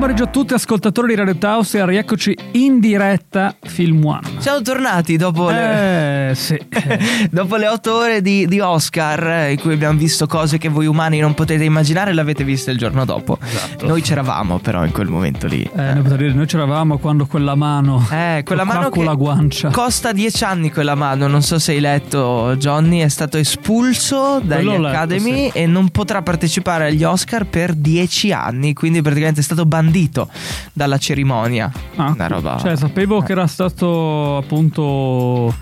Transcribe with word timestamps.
pomeriggio 0.00 0.24
a 0.24 0.28
tutti 0.28 0.54
ascoltatori 0.54 1.08
di 1.08 1.14
Radio 1.14 1.36
Taos 1.36 1.74
e 1.74 1.84
rieccoci 1.84 2.34
in 2.52 2.80
diretta 2.80 3.54
Film 3.62 4.04
One. 4.04 4.20
Siamo 4.38 4.60
tornati 4.62 5.16
dopo 5.16 5.50
le, 5.50 6.30
Eh 6.30 6.34
sì, 6.34 6.58
dopo 7.30 7.56
le 7.56 7.68
otto 7.68 7.94
ore 7.94 8.22
di, 8.22 8.46
di 8.46 8.58
Oscar 8.60 9.26
eh, 9.28 9.52
in 9.52 9.58
cui 9.60 9.72
abbiamo 9.74 9.96
visto 9.98 10.26
cose 10.26 10.58
che 10.58 10.68
voi 10.68 10.86
umani 10.86 11.18
non 11.20 11.34
potete 11.34 11.64
immaginare, 11.64 12.12
l'avete 12.12 12.42
viste 12.44 12.70
il 12.70 12.78
giorno 12.78 13.04
dopo. 13.04 13.38
Esatto. 13.42 13.86
Noi 13.86 14.00
c'eravamo 14.02 14.58
però 14.58 14.84
in 14.84 14.92
quel 14.92 15.08
momento 15.08 15.46
lì. 15.46 15.62
eh, 15.62 15.92
noi, 15.94 16.02
potrei 16.02 16.18
dire, 16.18 16.32
noi 16.32 16.46
c'eravamo 16.46 16.98
quando 16.98 17.26
quella 17.26 17.54
mano 17.54 18.06
Eh, 18.10 18.42
quella 18.44 18.64
mano 18.64 18.88
con 18.90 19.04
la 19.04 19.14
guancia. 19.14 19.70
costa 19.70 20.12
10 20.12 20.44
anni 20.44 20.70
quella 20.72 20.94
mano, 20.94 21.26
non 21.28 21.42
so 21.42 21.58
se 21.58 21.72
hai 21.72 21.80
letto 21.80 22.54
Johnny, 22.56 23.00
è 23.00 23.08
stato 23.08 23.36
espulso 23.38 24.40
dagli 24.42 24.66
letto, 24.66 24.86
Academy 24.86 25.50
sì. 25.50 25.58
e 25.58 25.66
non 25.66 25.88
potrà 25.90 26.22
partecipare 26.22 26.86
agli 26.86 27.04
Oscar 27.04 27.44
per 27.46 27.74
10 27.74 28.32
anni, 28.32 28.72
quindi 28.72 29.02
praticamente 29.02 29.40
è 29.40 29.42
stato 29.44 29.64
bandito 29.66 30.28
dalla 30.72 30.98
cerimonia. 30.98 31.70
Ah, 31.96 32.10
Una 32.14 32.26
roba 32.26 32.39
Cioè, 32.60 32.76
sapevo 32.76 33.20
che 33.20 33.32
era 33.32 33.46
stato 33.46 34.36
appunto 34.38 35.54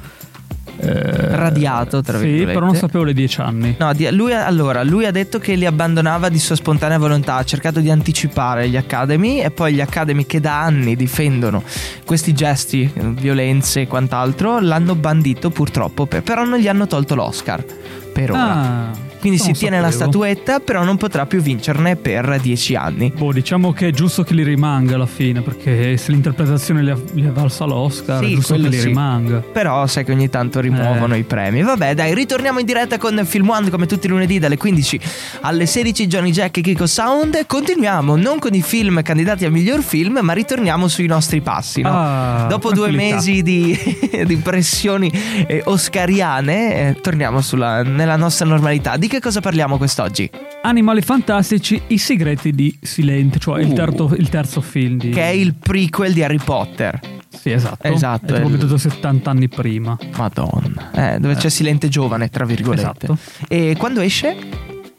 eh, 0.81 1.35
radiato, 1.37 2.03
tra 2.03 2.19
Sì, 2.19 2.25
virgolette. 2.27 2.53
però 2.53 2.67
non 2.67 2.75
sapevo 2.77 3.03
le 3.05 3.13
dieci 3.13 3.41
anni. 3.41 3.75
No, 3.79 3.93
lui, 4.11 4.33
allora, 4.33 4.83
lui 4.85 5.07
ha 5.07 5.11
detto 5.11 5.39
che 5.41 5.55
li 5.57 5.67
abbandonava 5.67 6.29
di 6.29 6.39
sua 6.39 6.55
spontanea 6.55 6.99
volontà, 6.99 7.35
ha 7.37 7.45
cercato 7.45 7.81
di 7.81 7.91
anticipare 7.91 8.69
gli 8.69 8.77
Academy 8.77 9.41
e 9.41 9.51
poi 9.51 9.75
gli 9.75 9.81
Academy 9.81 10.25
che 10.27 10.41
da 10.41 10.61
anni 10.63 10.95
difendono 10.95 11.63
questi 12.05 12.33
gesti, 12.33 12.91
eh, 12.95 13.01
violenze 13.09 13.81
e 13.83 13.87
quant'altro, 13.89 14.61
l'hanno 14.61 14.95
bandito 14.95 15.51
purtroppo, 15.51 16.07
per- 16.07 16.23
però 16.23 16.45
non 16.45 16.59
gli 16.59 16.69
hanno 16.69 16.87
tolto 16.87 17.15
l'Oscar 17.17 17.65
per 18.13 18.31
ora. 18.31 18.43
Ah, 18.43 18.91
Quindi 19.19 19.39
si 19.39 19.47
non 19.51 19.55
tiene 19.59 19.81
la 19.81 19.91
statuetta, 19.91 20.61
però 20.61 20.85
non 20.85 20.97
potrà 20.97 21.27
più 21.27 21.41
vincerne 21.41 21.97
per 21.97 22.39
dieci 22.41 22.75
anni. 22.75 23.13
Boh, 23.17 23.33
diciamo 23.33 23.73
che 23.73 23.89
è 23.89 23.91
giusto 23.91 24.23
che 24.23 24.35
li 24.35 24.43
rimanga 24.43 24.95
alla 24.95 25.07
fine, 25.07 25.41
perché 25.43 25.97
se 25.97 26.13
l'interpretazione 26.13 26.83
gli 27.13 27.25
ha 27.27 27.33
valsa 27.33 27.65
l'Oscar, 27.65 28.23
Sì, 28.25 28.33
è 28.33 28.35
giusto 28.35 28.55
che 28.55 28.69
li 28.69 28.79
sì. 28.79 28.87
rimanga. 28.87 29.39
Però 29.41 29.87
sai 29.87 30.05
che 30.05 30.13
ogni 30.13 30.29
tanto 30.31 30.61
rimuovono 30.61 31.15
Eh. 31.15 31.19
i 31.19 31.23
premi. 31.25 31.63
Vabbè, 31.63 31.95
dai, 31.95 32.15
ritorniamo 32.15 32.59
in 32.61 32.67
diretta 32.67 32.99
con 32.99 33.21
Film 33.25 33.49
One 33.51 33.71
come 33.71 33.87
tutti 33.87 34.07
i 34.07 34.11
lunedì 34.11 34.39
dalle 34.39 34.57
15 34.57 35.01
alle 35.43 35.67
16 35.67 36.07
Johnny 36.07 36.31
Jack 36.31 36.59
e 36.59 36.61
Kiko 36.61 36.87
Sound. 36.87 37.47
Continuiamo 37.47 38.17
non 38.17 38.39
con 38.39 38.55
i 38.55 38.63
film 38.63 39.03
candidati 39.03 39.45
a 39.45 39.51
miglior 39.51 39.83
film, 39.83 40.19
ma 40.23 40.33
ritorniamo 40.33 40.89
sui 40.89 41.07
nostri 41.07 41.41
passi, 41.41 41.83
no? 41.83 41.91
Ah, 41.93 42.47
Dopo 42.49 42.73
due 42.73 42.91
mesi 42.91 43.43
di, 43.43 43.77
di 44.27 44.37
pressioni 44.37 45.11
eh, 45.47 45.63
oscariane, 45.65 46.89
eh, 46.91 47.01
torniamo 47.01 47.41
sulla- 47.41 47.83
nella 47.83 48.17
nostra 48.17 48.47
normalità. 48.47 48.97
Di 48.97 49.08
che 49.09 49.21
cosa 49.21 49.41
parliamo 49.41 49.77
quest'oggi? 49.79 50.31
Animali 50.63 51.01
fantastici, 51.03 51.81
i 51.89 51.99
segreti 51.99 52.53
di 52.53 52.77
Silente, 52.81 53.39
cioè 53.39 53.61
il, 53.61 53.71
Uh. 53.71 53.75
terzo, 53.75 54.15
il 54.17 54.29
terzo 54.29 54.61
film 54.61 54.99
di... 54.99 55.11
Che 55.11 55.23
è 55.23 55.29
il 55.33 55.55
prequel 55.55 56.13
di 56.13 56.23
Harry 56.23 56.39
Potter. 56.39 57.01
Sì, 57.29 57.51
esatto. 57.51 57.87
Esatto, 57.87 58.35
È 58.35 58.41
è 58.41 58.45
il- 58.45 58.51
venuto 58.51 58.77
70 58.77 59.31
anni 59.31 59.49
prima. 59.49 59.97
Madonna. 60.17 61.15
Eh, 61.15 61.19
dove 61.21 61.35
c'è 61.37 61.49
Silente 61.49 61.89
giovane, 61.89 62.29
tra 62.29 62.45
virgolette. 62.45 63.07
Esatto. 63.07 63.19
E 63.49 63.75
quando 63.79 64.01
esce? 64.01 64.37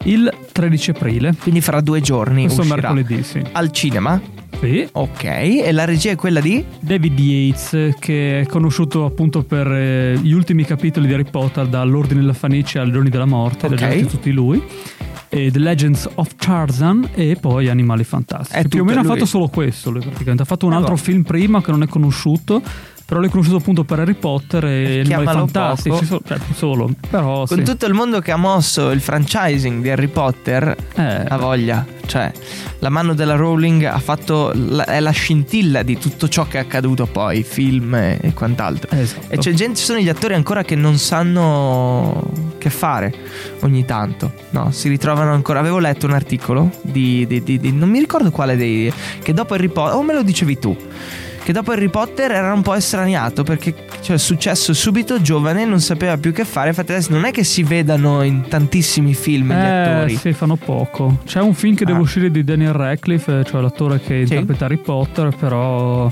Il 0.03 0.31
13 0.53 0.91
aprile. 0.91 1.35
Quindi 1.41 1.59
fra 1.61 1.81
due 1.81 1.99
giorni 1.99 2.43
Questo 2.43 2.63
mercoledì, 2.63 3.21
sì. 3.23 3.41
Al 3.51 3.71
cinema? 3.71 4.19
Sì. 4.59 4.85
Ok, 4.91 5.23
e 5.23 5.71
la 5.71 5.85
regia 5.85 6.11
è 6.11 6.15
quella 6.15 6.41
di? 6.41 6.63
David 6.81 7.17
Yates, 7.17 7.93
che 7.97 8.41
è 8.41 8.45
conosciuto 8.45 9.05
appunto 9.05 9.43
per 9.43 9.65
eh, 9.71 10.17
gli 10.21 10.33
ultimi 10.33 10.65
capitoli 10.65 11.07
di 11.07 11.13
Harry 11.13 11.29
Potter, 11.29 11.65
dall'Ordine 11.65 12.19
della 12.19 12.33
Fenice 12.33 12.79
ai 12.79 12.91
Giorni 12.91 13.09
della 13.09 13.25
Morte, 13.25 13.67
Ok. 13.67 13.71
li 13.71 13.83
ha 13.83 13.87
già 13.87 13.95
fatti 13.95 14.07
tutti 14.07 14.31
lui. 14.31 14.61
E 15.29 15.49
The 15.51 15.59
Legends 15.59 16.09
of 16.15 16.35
Tarzan 16.35 17.07
e 17.13 17.37
poi 17.39 17.69
Animali 17.69 18.03
Fantastici. 18.03 18.67
Più 18.67 18.81
o 18.81 18.83
meno 18.83 18.99
ha 18.99 19.03
lui. 19.03 19.11
fatto 19.13 19.25
solo 19.25 19.47
questo, 19.47 19.91
lui 19.91 20.01
praticamente. 20.01 20.41
Ha 20.41 20.45
fatto 20.45 20.65
un 20.65 20.73
Eh, 20.73 20.77
altro 20.77 20.97
film 20.97 21.21
prima 21.21 21.61
che 21.61 21.71
non 21.71 21.83
è 21.83 21.87
conosciuto, 21.87 22.61
però 23.09 23.19
l'hai 23.21 23.29
conosciuto 23.31 23.57
appunto 23.57 23.83
per 23.83 23.99
Harry 24.01 24.13
Potter 24.13 24.63
e 24.65 24.83
Animali 24.85 25.03
chiamalo 25.07 25.37
Fantastici. 25.39 25.89
poco. 25.89 26.05
so- 26.05 26.21
cioè, 26.27 26.37
solo, 26.53 26.89
però 27.09 27.45
Con 27.47 27.57
sì. 27.57 27.63
tutto 27.63 27.87
il 27.87 27.93
mondo 27.93 28.19
che 28.19 28.31
ha 28.31 28.37
mosso 28.37 28.91
il 28.91 29.01
franchising 29.01 29.81
di 29.81 29.89
Harry 29.89 30.07
Potter, 30.07 30.75
Eh, 30.93 31.25
ha 31.27 31.37
voglia. 31.37 31.83
Cioè, 32.05 32.31
la 32.79 32.89
mano 32.89 33.13
della 33.15 33.35
Rowling 33.35 33.83
ha 33.83 33.97
fatto. 33.99 34.51
la- 34.55 34.85
è 34.85 34.99
la 34.99 35.09
scintilla 35.11 35.81
di 35.83 35.97
tutto 35.97 36.27
ciò 36.29 36.47
che 36.47 36.57
è 36.57 36.61
accaduto 36.61 37.05
poi, 37.07 37.43
film 37.43 37.93
e, 37.95 38.17
e 38.21 38.33
quant'altro. 38.33 38.95
esatto. 38.95 39.25
E 39.33 39.37
c'è 39.37 39.53
gente, 39.53 39.77
ci 39.79 39.85
sono 39.85 39.99
gli 39.99 40.09
attori 40.09 40.33
ancora 40.35 40.63
che 40.63 40.75
non 40.75 40.97
sanno 40.97 42.31
che 42.57 42.69
fare 42.69 43.13
ogni 43.61 43.85
tanto. 43.85 44.31
No, 44.51 44.71
si 44.71 44.87
ritrovano 44.89 45.33
ancora. 45.33 45.59
Avevo 45.59 45.79
letto 45.79 46.05
un 46.05 46.13
articolo 46.13 46.69
di, 46.83 47.25
di- 47.27 47.43
di- 47.43 47.59
di- 47.59 47.71
non 47.71 47.89
mi 47.89 47.99
ricordo 47.99 48.31
quale 48.31 48.55
dei. 48.55 48.91
Che 49.21 49.33
dopo 49.33 49.53
Harry 49.55 49.67
Potter. 49.69 49.95
O 49.95 50.01
me 50.03 50.13
lo 50.13 50.23
dicevi 50.23 50.57
tu. 50.59 50.75
Che 51.49 51.55
dopo 51.55 51.71
Harry 51.71 51.89
Potter 51.89 52.29
era 52.29 52.53
un 52.53 52.61
po' 52.61 52.75
estraniato 52.75 53.41
perché 53.41 53.73
cioè, 54.01 54.17
è 54.17 54.19
successo 54.19 54.71
subito, 54.71 55.19
giovane, 55.19 55.65
non 55.65 55.79
sapeva 55.79 56.15
più 56.15 56.31
che 56.31 56.45
fare. 56.45 56.67
Infatti, 56.69 56.91
adesso 56.91 57.11
non 57.11 57.25
è 57.25 57.31
che 57.31 57.43
si 57.43 57.63
vedano 57.63 58.21
in 58.21 58.47
tantissimi 58.47 59.15
film 59.15 59.47
gli 59.51 59.55
Eh, 59.55 59.65
attori. 59.65 60.15
sì, 60.15 60.31
fanno 60.33 60.57
poco. 60.57 61.21
C'è 61.25 61.41
un 61.41 61.55
film 61.55 61.73
che 61.73 61.85
Ah. 61.85 61.87
deve 61.87 62.01
uscire 62.01 62.29
di 62.29 62.43
Daniel 62.43 62.73
Radcliffe, 62.73 63.43
cioè 63.45 63.61
l'attore 63.61 63.99
che 63.99 64.27
Sì. 64.27 64.33
interpreta 64.33 64.65
Harry 64.65 64.77
Potter, 64.77 65.35
però 65.35 66.11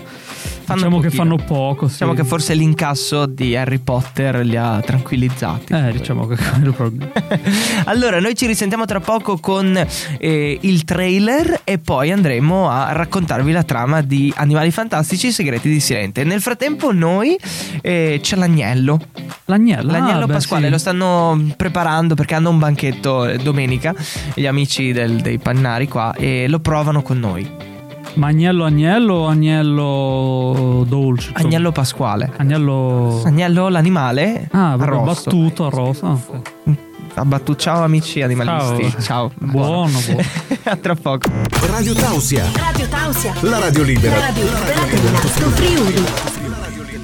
Fanno 0.67 0.81
diciamo 0.81 0.99
che 0.99 1.09
fanno 1.11 1.37
poco. 1.37 1.87
sì. 1.87 1.93
Diciamo 1.93 2.13
che 2.13 2.25
forse 2.25 2.53
l'incasso 2.53 3.25
di 3.25 3.55
Harry 3.55 3.77
Potter 3.77 4.45
li 4.45 4.57
ha 4.57 4.81
tranquillizzati. 4.85 5.71
Eh, 5.71 5.93
diciamo 5.93 6.27
che 6.27 6.35
quello 6.51 6.73
proprio. 6.73 7.09
allora, 7.85 8.19
noi 8.19 8.35
ci 8.35 8.45
risentiamo 8.47 8.83
tra 8.83 8.99
poco 8.99 9.37
con 9.37 9.81
eh, 10.17 10.57
il 10.59 10.83
trailer 10.83 11.61
e 11.63 11.77
poi 11.77 12.11
andremo 12.11 12.69
a 12.69 12.91
raccontarvi 12.91 13.53
la 13.53 13.63
trama 13.63 14.01
di 14.01 14.33
Animali 14.35 14.69
Fantastici 14.71 15.31
segreti 15.31 15.69
di 15.69 15.79
Silente. 15.79 16.25
Nel 16.25 16.41
frattempo, 16.41 16.91
noi 16.91 17.37
eh, 17.81 18.19
c'è 18.21 18.35
l'agnello. 18.35 18.99
L'agnello. 19.45 19.89
L'agnello 19.89 20.23
ah, 20.25 20.27
beh, 20.27 20.33
pasquale 20.33 20.65
sì. 20.65 20.71
lo 20.71 20.77
stanno 20.77 21.53
preparando 21.55 22.13
perché 22.13 22.35
hanno 22.35 22.49
un 22.49 22.59
banchetto 22.59 23.25
eh, 23.25 23.37
domenica. 23.37 23.95
Gli 24.33 24.45
amici 24.45 24.91
del- 24.91 25.21
dei 25.21 25.37
pannari 25.37 25.87
qua 25.87 26.13
e 26.13 26.49
lo 26.49 26.59
provano 26.59 27.01
con 27.01 27.19
noi. 27.19 27.75
Ma 28.17 28.27
agnello 28.27 28.65
agnello 28.65 29.13
o 29.13 29.27
agnello 29.27 30.83
dolce? 30.87 31.29
Agnello 31.33 31.71
pasquale. 31.71 32.31
Agnello. 32.37 33.21
Agnello 33.23 33.69
l'animale 33.69 34.47
Ah, 34.51 34.73
proprio 34.75 35.01
arrosto. 35.01 35.29
battuto, 35.29 35.65
arrosto. 35.67 36.05
Ah, 36.07 36.11
ok. 36.13 36.75
Abbattuto. 37.13 37.59
Ciao 37.59 37.83
amici 37.83 38.21
animalisti. 38.21 39.01
Ciao. 39.01 39.31
Buono, 39.37 39.89
buono. 39.99 40.21
a 40.65 40.75
tra 40.75 40.95
poco. 40.95 41.29
Radio 41.69 41.93
Tausia, 41.93 42.45
Radio 42.55 42.87
Tausia. 42.87 43.33
la 43.41 43.59
radio 43.59 43.83
libera. 43.83 44.15
La 44.17 44.25
radio 44.27 44.43
libera 44.43 44.85
dell'Alto 45.01 45.49
Friuli. 45.51 46.36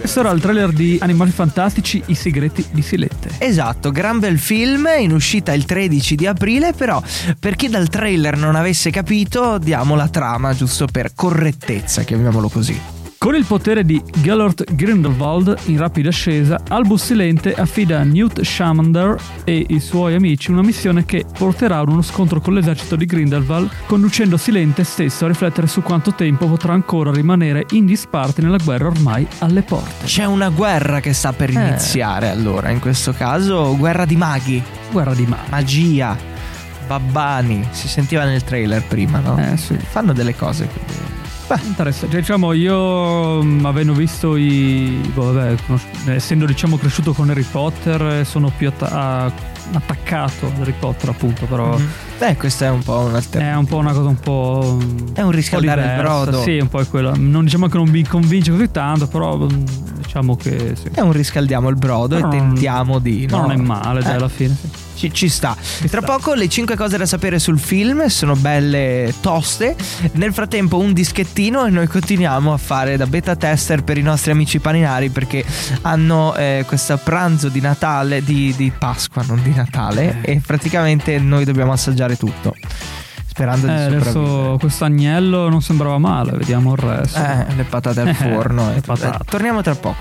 Questo 0.03 0.19
era 0.19 0.31
il 0.31 0.41
trailer 0.41 0.73
di 0.73 0.97
Animali 1.01 1.31
Fantastici, 1.31 2.03
i 2.07 2.13
segreti 2.13 2.65
di 2.71 2.81
Silente. 2.81 3.29
Esatto, 3.37 3.89
gran 3.89 4.19
bel 4.19 4.37
film 4.37 4.89
in 4.99 5.13
uscita 5.13 5.53
il 5.53 5.63
13 5.63 6.15
di 6.15 6.27
aprile, 6.27 6.73
però 6.73 7.01
per 7.39 7.55
chi 7.55 7.69
dal 7.69 7.87
trailer 7.87 8.35
non 8.35 8.55
avesse 8.55 8.91
capito 8.91 9.57
diamo 9.59 9.95
la 9.95 10.09
trama 10.09 10.53
giusto 10.53 10.87
per 10.87 11.13
correttezza, 11.15 12.01
chiamiamolo 12.01 12.49
così. 12.49 12.92
Con 13.23 13.35
il 13.35 13.45
potere 13.45 13.85
di 13.85 14.03
Gellert 14.21 14.75
Grindelwald 14.75 15.57
in 15.67 15.77
rapida 15.77 16.09
ascesa, 16.09 16.59
Albus 16.67 17.05
Silente 17.05 17.53
affida 17.53 18.01
a 18.01 18.03
Newt 18.03 18.41
Scamander 18.43 19.15
e 19.45 19.65
i 19.69 19.79
suoi 19.79 20.13
amici 20.15 20.51
una 20.51 20.61
missione 20.61 21.05
che 21.05 21.23
porterà 21.37 21.77
ad 21.77 21.87
uno 21.87 22.01
scontro 22.01 22.41
con 22.41 22.53
l'esercito 22.53 22.97
di 22.97 23.05
Grindelwald, 23.05 23.69
conducendo 23.85 24.35
Silente 24.35 24.83
stesso 24.83 25.23
a 25.23 25.29
riflettere 25.29 25.67
su 25.67 25.81
quanto 25.81 26.13
tempo 26.13 26.47
potrà 26.49 26.73
ancora 26.73 27.13
rimanere 27.13 27.65
in 27.71 27.85
disparte 27.85 28.41
nella 28.41 28.57
guerra 28.61 28.87
ormai 28.87 29.25
alle 29.39 29.61
porte. 29.61 30.03
C'è 30.05 30.25
una 30.25 30.49
guerra 30.49 30.99
che 30.99 31.13
sta 31.13 31.31
per 31.31 31.49
Eh. 31.49 31.53
iniziare 31.53 32.27
allora, 32.27 32.71
in 32.71 32.81
questo 32.81 33.13
caso 33.13 33.73
guerra 33.77 34.03
di 34.03 34.17
maghi, 34.17 34.61
Guerra 34.91 35.13
di 35.15 35.25
mare. 35.25 35.47
magia, 35.49 36.17
babbani, 36.87 37.65
si 37.71 37.87
sentiva 37.87 38.25
nel 38.25 38.43
trailer 38.43 38.83
prima, 38.83 39.19
no? 39.19 39.37
Eh 39.37 39.55
sì. 39.55 39.75
Fanno 39.77 40.11
delle 40.11 40.35
cose 40.35 40.67
quindi 40.67 41.11
Interessante. 41.63 42.17
Diciamo, 42.19 42.53
io 42.53 43.41
mh, 43.43 43.65
avendo 43.65 43.93
visto 43.93 44.35
i. 44.35 45.01
boh, 45.13 45.31
vabbè, 45.33 45.55
essendo 46.13 46.45
diciamo 46.45 46.77
cresciuto 46.77 47.13
con 47.13 47.29
Harry 47.29 47.45
Potter, 47.49 48.01
eh, 48.19 48.25
sono 48.25 48.51
più 48.55 48.67
atta- 48.69 48.89
a- 48.89 49.31
attaccato 49.71 50.47
ad 50.47 50.59
Harry 50.61 50.73
Potter, 50.77 51.09
appunto. 51.09 51.45
Però 51.45 51.77
Beh, 52.19 52.35
questa 52.37 52.65
è 52.65 52.69
un 52.69 52.83
po' 52.83 52.99
un'alternativa. 52.99 53.51
è 53.53 53.55
un 53.57 53.65
po' 53.65 53.77
una 53.77 53.93
cosa 53.93 54.07
un 54.09 54.19
po'. 54.19 54.77
È 55.13 55.21
un 55.21 55.31
riscaldare 55.31 55.81
il 55.81 55.87
diversa. 55.89 56.01
brodo. 56.23 56.41
Sì, 56.43 56.57
un 56.59 56.69
po' 56.69 56.79
è 56.81 56.87
quello. 56.87 57.13
Non 57.15 57.43
diciamo 57.43 57.67
che 57.67 57.77
non 57.77 57.89
mi 57.89 58.03
convince 58.03 58.51
così 58.51 58.69
tanto, 58.71 59.07
però 59.07 59.37
mh, 59.37 59.63
diciamo 60.01 60.35
che 60.35 60.75
sì. 60.75 60.89
È 60.93 61.01
un 61.01 61.11
riscaldiamo 61.11 61.69
il 61.69 61.75
brodo 61.75 62.15
Però 62.15 62.29
e 62.31 62.35
non- 62.35 62.49
tentiamo 62.53 62.99
di. 62.99 63.25
No? 63.29 63.37
non 63.41 63.51
è 63.51 63.55
male, 63.55 64.01
dai, 64.01 64.11
Eh. 64.13 64.15
alla 64.15 64.29
fine. 64.29 64.55
sì. 64.59 64.69
Ci, 64.95 65.11
ci 65.11 65.27
sta. 65.27 65.57
Tra 65.57 65.87
sta. 65.87 66.01
poco 66.01 66.33
le 66.35 66.47
5 66.47 66.75
cose 66.75 66.97
da 66.97 67.07
sapere 67.07 67.39
sul 67.39 67.57
film 67.59 68.05
sono 68.07 68.35
belle 68.35 69.11
toste. 69.21 69.75
Nel 70.13 70.31
frattempo 70.33 70.77
un 70.77 70.93
dischettino 70.93 71.65
e 71.65 71.71
noi 71.71 71.87
continuiamo 71.87 72.53
a 72.53 72.57
fare 72.57 72.95
da 72.95 73.07
beta 73.07 73.35
tester 73.35 73.83
per 73.83 73.97
i 73.97 74.03
nostri 74.03 74.31
amici 74.31 74.59
paninari 74.59 75.09
perché 75.09 75.43
hanno 75.81 76.35
eh, 76.35 76.63
questo 76.67 76.97
pranzo 77.03 77.49
di 77.49 77.59
Natale, 77.59 78.23
di, 78.23 78.53
di 78.55 78.71
Pasqua, 78.77 79.23
non 79.27 79.41
di 79.41 79.51
Natale, 79.55 80.19
Eh. 80.21 80.33
e 80.33 80.41
praticamente 80.45 81.17
noi 81.19 81.45
dobbiamo 81.45 81.71
assaggiare 81.71 82.17
tutto. 82.17 82.55
Sperando 83.25 83.65
di 83.65 83.73
Eh, 83.73 83.83
adesso 83.85 84.57
questo 84.59 84.85
agnello 84.85 85.49
non 85.49 85.61
sembrava 85.61 85.97
male, 85.97 86.31
vediamo 86.37 86.73
il 86.73 86.77
resto. 86.77 87.17
Eh, 87.19 87.45
le 87.55 87.63
patate 87.63 88.01
al 88.01 88.07
Eh, 88.09 88.13
forno. 88.13 88.71
eh. 88.75 88.81
patate. 88.81 89.23
Torniamo 89.27 89.61
tra 89.61 89.73
poco. 89.75 89.97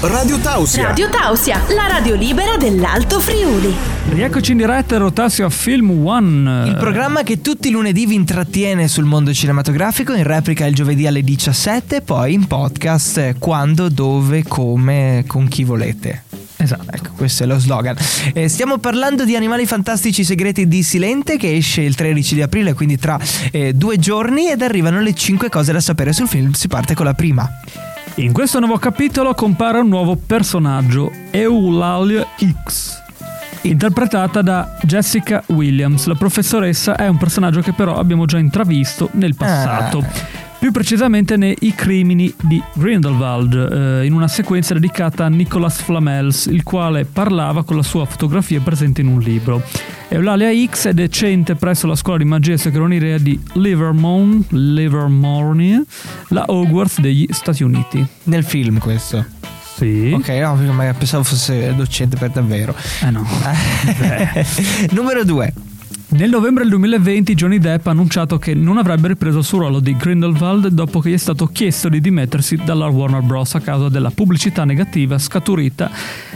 Radio 0.00 0.36
Tausia. 0.38 0.88
Radio 0.88 1.08
Tausia, 1.08 1.62
la 1.74 1.86
radio 1.86 2.14
libera 2.14 2.58
dell'Alto 2.58 3.20
Friuli. 3.20 3.72
Rieccoci 4.10 4.50
in 4.52 4.58
diretta, 4.58 4.98
Rotasio 4.98 5.46
a 5.46 5.48
Film 5.48 6.06
One. 6.06 6.66
Il 6.66 6.76
programma 6.76 7.22
che 7.22 7.40
tutti 7.40 7.68
i 7.68 7.70
lunedì 7.70 8.04
vi 8.04 8.14
intrattiene 8.14 8.86
sul 8.86 9.04
mondo 9.04 9.32
cinematografico, 9.32 10.12
in 10.12 10.24
replica 10.24 10.66
il 10.66 10.74
giovedì 10.74 11.06
alle 11.06 11.22
17, 11.22 12.02
poi 12.02 12.34
in 12.34 12.46
podcast 12.46 13.16
eh, 13.18 13.36
quando, 13.38 13.88
dove, 13.88 14.42
come, 14.42 15.24
con 15.26 15.48
chi 15.48 15.64
volete. 15.64 16.24
Esatto. 16.56 16.84
Ecco, 16.90 17.10
questo 17.16 17.44
è 17.44 17.46
lo 17.46 17.58
slogan. 17.58 17.96
Eh, 18.32 18.48
stiamo 18.48 18.78
parlando 18.78 19.24
di 19.24 19.36
Animali 19.36 19.66
Fantastici 19.66 20.24
Segreti 20.24 20.68
di 20.68 20.82
Silente 20.82 21.36
che 21.36 21.54
esce 21.54 21.82
il 21.82 21.94
13 21.94 22.34
di 22.34 22.42
aprile, 22.42 22.74
quindi 22.74 22.98
tra 22.98 23.18
eh, 23.50 23.72
due 23.74 23.98
giorni 23.98 24.50
ed 24.50 24.62
arrivano 24.62 25.00
le 25.00 25.14
5 25.14 25.48
cose 25.48 25.72
da 25.72 25.80
sapere 25.80 26.12
sul 26.12 26.28
film. 26.28 26.52
Si 26.52 26.68
parte 26.68 26.94
con 26.94 27.04
la 27.04 27.14
prima. 27.14 27.48
In 28.16 28.32
questo 28.32 28.60
nuovo 28.60 28.78
capitolo 28.78 29.34
compare 29.34 29.78
un 29.78 29.88
nuovo 29.88 30.16
personaggio, 30.16 31.10
Eulalia 31.30 32.24
X. 32.64 33.02
Interpretata 33.62 34.42
da 34.42 34.76
Jessica 34.82 35.42
Williams, 35.46 36.06
la 36.06 36.14
professoressa 36.14 36.96
è 36.96 37.08
un 37.08 37.16
personaggio 37.16 37.60
che 37.60 37.72
però 37.72 37.96
abbiamo 37.96 38.26
già 38.26 38.38
intravisto 38.38 39.08
nel 39.12 39.34
passato. 39.34 39.98
Ah. 39.98 40.53
Più 40.64 40.72
precisamente 40.72 41.36
nei 41.36 41.74
crimini 41.76 42.32
di 42.40 42.58
Grindelwald, 42.72 43.52
eh, 44.00 44.06
in 44.06 44.14
una 44.14 44.28
sequenza 44.28 44.72
dedicata 44.72 45.26
a 45.26 45.28
Nicholas 45.28 45.82
Flamels, 45.82 46.46
il 46.46 46.62
quale 46.62 47.04
parlava 47.04 47.64
con 47.64 47.76
la 47.76 47.82
sua 47.82 48.06
fotografia 48.06 48.62
presente 48.62 49.02
in 49.02 49.08
un 49.08 49.18
libro. 49.18 49.62
Eulalia 50.08 50.48
X 50.66 50.88
è 50.88 50.94
decente 50.94 51.54
presso 51.54 51.86
la 51.86 51.94
scuola 51.94 52.16
di 52.16 52.24
magia 52.24 52.54
e 52.54 52.56
segreteria 52.56 53.18
di 53.18 53.38
Livermore, 53.56 54.38
Livermore, 54.52 55.82
la 56.28 56.44
Hogwarts 56.46 56.98
degli 56.98 57.26
Stati 57.28 57.62
Uniti. 57.62 58.02
Nel 58.22 58.42
film 58.42 58.78
questo. 58.78 59.22
Sì. 59.76 60.12
Ok, 60.14 60.28
no, 60.28 60.56
pensavo 60.96 61.24
fosse 61.24 61.74
docente 61.74 62.16
per 62.16 62.30
davvero. 62.30 62.74
Eh 63.02 63.10
no. 63.10 63.26
Numero 64.92 65.24
2. 65.24 65.73
Nel 66.14 66.30
novembre 66.30 66.62
del 66.62 66.70
2020 66.70 67.34
Johnny 67.34 67.58
Depp 67.58 67.88
ha 67.88 67.90
annunciato 67.90 68.38
che 68.38 68.54
non 68.54 68.78
avrebbe 68.78 69.08
ripreso 69.08 69.38
il 69.38 69.44
suo 69.44 69.58
ruolo 69.58 69.80
di 69.80 69.96
Grindelwald 69.96 70.68
dopo 70.68 71.00
che 71.00 71.10
gli 71.10 71.14
è 71.14 71.16
stato 71.16 71.46
chiesto 71.48 71.88
di 71.88 72.00
dimettersi 72.00 72.54
dalla 72.54 72.86
Warner 72.86 73.20
Bros. 73.20 73.56
a 73.56 73.60
causa 73.60 73.88
della 73.88 74.12
pubblicità 74.12 74.64
negativa 74.64 75.18
scaturita 75.18 75.90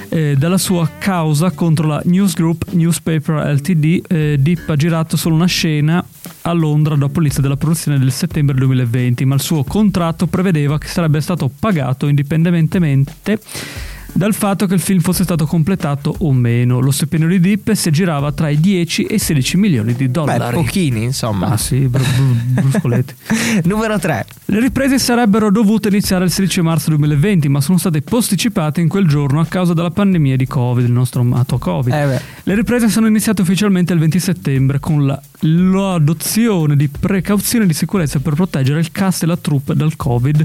eh, 0.09 0.35
dalla 0.37 0.59
sua 0.59 0.91
causa 0.99 1.53
contro 1.53 1.87
la 1.87 2.03
News 2.07 2.35
Group 2.35 2.65
Newspaper 2.73 3.53
Ltd. 3.55 4.03
Eh, 4.09 4.37
Depp 4.41 4.69
ha 4.69 4.75
girato 4.75 5.17
solo 5.17 5.37
una 5.37 5.47
scena 5.47 6.05
a 6.43 6.53
Londra 6.53 6.97
dopo 6.97 7.21
l'inizio 7.21 7.43
della 7.43 7.57
produzione 7.57 8.01
del 8.01 8.11
settembre 8.11 8.57
2020, 8.57 9.25
ma 9.27 9.37
il 9.37 9.41
suo 9.41 9.63
contratto 9.63 10.27
prevedeva 10.27 10.77
che 10.79 10.89
sarebbe 10.89 11.21
stato 11.21 11.49
pagato 11.57 12.09
indipendentemente 12.09 13.39
dal 14.13 14.35
fatto 14.35 14.67
che 14.67 14.75
il 14.75 14.81
film 14.81 15.01
fosse 15.01 15.23
stato 15.23 15.47
completato 15.47 16.15
o 16.19 16.33
meno. 16.33 16.81
Lo 16.81 16.91
stipendio 16.91 17.29
di 17.29 17.39
Depp 17.41 17.71
si 17.73 17.91
girava 17.91 18.33
tra 18.33 18.49
i 18.49 18.59
10 18.59 19.05
e 19.05 19.15
i 19.15 19.19
16 19.19 19.57
milioni 19.57 19.93
di 19.95 20.07
Beh, 20.07 20.11
dollari. 20.11 20.55
pochini, 20.55 21.05
insomma. 21.05 21.49
Ah 21.49 21.57
sì, 21.57 21.79
bru- 21.87 22.03
bru- 22.05 22.63
bruscoletti. 22.63 23.15
Numero 23.65 23.99
3. 23.99 24.27
Le 24.47 24.61
riprese 24.61 24.99
sarebbero 24.99 25.51
dovute 25.51 25.89
iniziare 25.89 26.25
il 26.25 26.31
16 26.31 26.61
marzo 26.63 26.91
2020, 26.91 27.49
ma 27.49 27.61
sono 27.61 27.79
state 27.79 28.03
posticipate 28.03 28.81
in 28.81 28.89
quel 28.89 29.07
giorno 29.07 29.41
a 29.41 29.47
causa 29.47 29.73
della 29.75 29.91
pandemia 29.91 30.37
di 30.37 30.47
Covid, 30.47 30.85
il 30.85 30.93
nostro 30.93 31.21
amato 31.21 31.59
Covid. 31.59 31.93
Eh 31.95 32.07
beh. 32.07 32.21
Le 32.45 32.55
riprese 32.55 32.89
sono 32.89 33.07
iniziate 33.07 33.43
ufficialmente 33.43 33.93
il 33.93 33.99
20 34.01 34.19
settembre 34.19 34.81
con 34.81 35.07
la- 35.07 35.21
l'adozione 35.41 36.75
di 36.77 36.89
precauzioni 36.89 37.67
di 37.67 37.75
sicurezza 37.75 38.19
per 38.19 38.35
proteggere 38.35 38.81
il 38.81 38.91
cast 38.91 39.23
e 39.23 39.27
la 39.27 39.37
troupe 39.37 39.75
dal 39.75 39.95
Covid. 39.97 40.45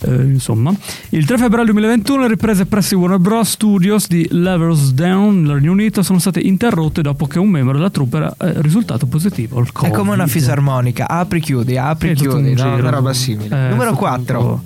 Eh, 0.00 0.14
insomma, 0.14 0.74
il 1.10 1.24
3 1.24 1.38
febbraio 1.38 1.64
2021 1.66 2.22
le 2.22 2.28
riprese 2.28 2.66
presso 2.66 2.94
i 2.94 2.96
Warner 2.96 3.18
Bros. 3.18 3.50
Studios 3.50 4.08
di 4.08 4.28
Down 4.30 5.42
nel 5.42 5.54
Regno 5.54 5.72
Unito 5.72 6.02
sono 6.02 6.18
state 6.18 6.40
interrotte 6.40 7.00
dopo 7.02 7.26
che 7.26 7.38
un 7.38 7.48
membro 7.48 7.74
della 7.76 7.90
troupe 7.90 8.16
era 8.18 8.34
eh, 8.38 8.60
risultato 8.60 9.06
positivo 9.06 9.58
al 9.58 9.66
È 9.68 9.72
Covid. 9.72 9.94
come 9.94 10.12
una 10.12 10.26
fisarmonica, 10.26 11.08
apri 11.08 11.40
chiudi, 11.40 11.76
apri 11.78 12.10
È 12.10 12.14
chiudi, 12.14 12.54
no? 12.54 12.74
una 12.74 12.90
roba 12.90 13.12
simile. 13.12 13.66
Eh, 13.66 13.68
Numero 13.70 13.90
tutto 13.90 14.00
4. 14.02 14.38
un 14.38 14.44
po'. 14.46 14.60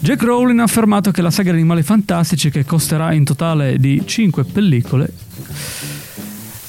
Jack 0.00 0.22
Rowling 0.22 0.60
ha 0.60 0.64
affermato 0.64 1.10
che 1.10 1.22
la 1.22 1.30
saga 1.30 1.50
di 1.50 1.56
Animali 1.58 1.82
Fantastici, 1.82 2.50
che 2.50 2.64
costerà 2.64 3.12
in 3.12 3.24
totale 3.24 3.78
di 3.78 4.02
5 4.04 4.44
pellicole, 4.44 5.10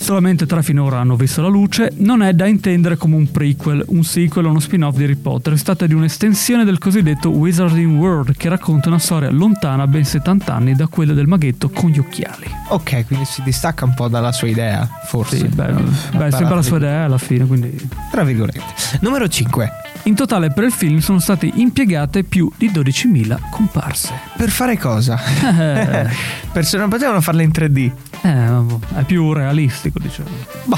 solamente 0.09 0.47
tre 0.47 0.63
finora 0.63 0.97
hanno 0.97 1.15
visto 1.15 1.39
la 1.39 1.49
luce, 1.49 1.93
non 1.97 2.23
è 2.23 2.33
da 2.33 2.47
intendere 2.47 2.97
come 2.97 3.15
un 3.15 3.29
prequel, 3.29 3.83
un 3.89 4.03
sequel 4.03 4.45
o 4.47 4.49
uno 4.49 4.59
spin-off 4.59 4.95
di 4.95 5.03
Harry 5.03 5.15
Potter, 5.15 5.55
si 5.55 5.63
tratta 5.63 5.85
di 5.85 5.93
un'estensione 5.93 6.65
del 6.65 6.79
cosiddetto 6.79 7.29
Wizarding 7.29 7.95
World 7.95 8.35
che 8.35 8.49
racconta 8.49 8.89
una 8.89 8.97
storia 8.97 9.29
lontana 9.29 9.85
ben 9.85 10.03
70 10.03 10.51
anni 10.51 10.73
da 10.73 10.87
quella 10.87 11.13
del 11.13 11.27
maghetto 11.27 11.69
con 11.69 11.91
gli 11.91 11.99
occhiali. 11.99 12.51
Ok, 12.69 13.05
quindi 13.05 13.25
si 13.25 13.43
distacca 13.43 13.85
un 13.85 13.93
po' 13.93 14.07
dalla 14.07 14.31
sua 14.31 14.47
idea, 14.47 14.89
forse. 15.05 15.37
Sì, 15.37 15.47
beh, 15.47 15.73
beh, 16.17 16.31
sembra 16.31 16.55
la 16.55 16.63
sua 16.63 16.77
idea 16.77 17.03
alla 17.03 17.19
fine, 17.19 17.45
quindi... 17.45 17.77
Tra 18.09 18.23
virgolette. 18.23 18.63
Numero 19.01 19.27
5. 19.27 19.71
In 20.03 20.15
totale 20.15 20.49
per 20.51 20.63
il 20.63 20.71
film 20.71 20.99
sono 20.99 21.19
state 21.19 21.51
impiegate 21.53 22.23
più 22.23 22.51
di 22.57 22.69
12.000 22.71 23.37
comparse. 23.51 24.13
Per 24.35 24.49
fare 24.49 24.77
cosa? 24.77 25.19
Persone 26.51 26.81
non 26.81 26.89
potevano 26.89 27.21
farle 27.21 27.43
in 27.43 27.51
3D. 27.53 27.91
eh, 28.21 28.99
è 28.99 29.03
più 29.03 29.31
realistico, 29.33 29.99
diciamo. 29.99 30.29
Bah, 30.65 30.77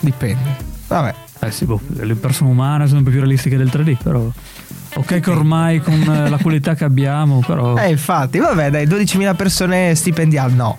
dipende. 0.00 0.56
Vabbè. 0.86 1.14
Eh 1.42 1.50
sì, 1.50 1.64
boh, 1.64 1.80
le 1.88 2.14
persone 2.14 2.50
umane 2.50 2.86
sono 2.86 3.02
più 3.02 3.12
realistiche 3.12 3.56
del 3.56 3.70
3D, 3.72 3.96
però... 4.02 4.30
Ok 4.94 5.20
che 5.20 5.30
ormai 5.30 5.80
con 5.80 6.00
eh, 6.02 6.28
la 6.28 6.36
qualità 6.38 6.74
che 6.74 6.84
abbiamo, 6.84 7.40
però... 7.46 7.76
Eh, 7.76 7.90
infatti, 7.90 8.38
vabbè, 8.38 8.70
dai, 8.70 8.86
12.000 8.86 9.36
persone 9.36 9.94
stipendiali, 9.94 10.54
no. 10.54 10.76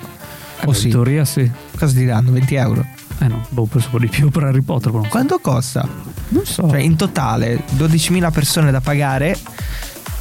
eh, 0.60 0.66
O 0.66 0.70
in 0.70 0.76
sì. 0.76 0.90
teoria 0.90 1.24
sì. 1.26 1.50
Cosa 1.78 1.94
ti 1.96 2.06
danno? 2.06 2.32
20 2.32 2.56
euro? 2.56 2.86
Eh 3.22 3.28
no, 3.28 3.46
boh, 3.50 3.66
penso 3.66 3.88
un 3.88 3.92
po' 3.94 4.00
di 4.00 4.08
più 4.08 4.30
per 4.30 4.44
Harry 4.46 4.62
Potter, 4.62 4.92
però. 4.92 5.04
Quanto 5.08 5.38
costa? 5.40 5.88
Non 6.30 6.46
so. 6.46 6.68
Cioè, 6.68 6.80
in 6.80 6.96
totale, 6.96 7.64
12.000 7.78 8.32
persone 8.32 8.72
da 8.72 8.82
pagare. 8.82 9.38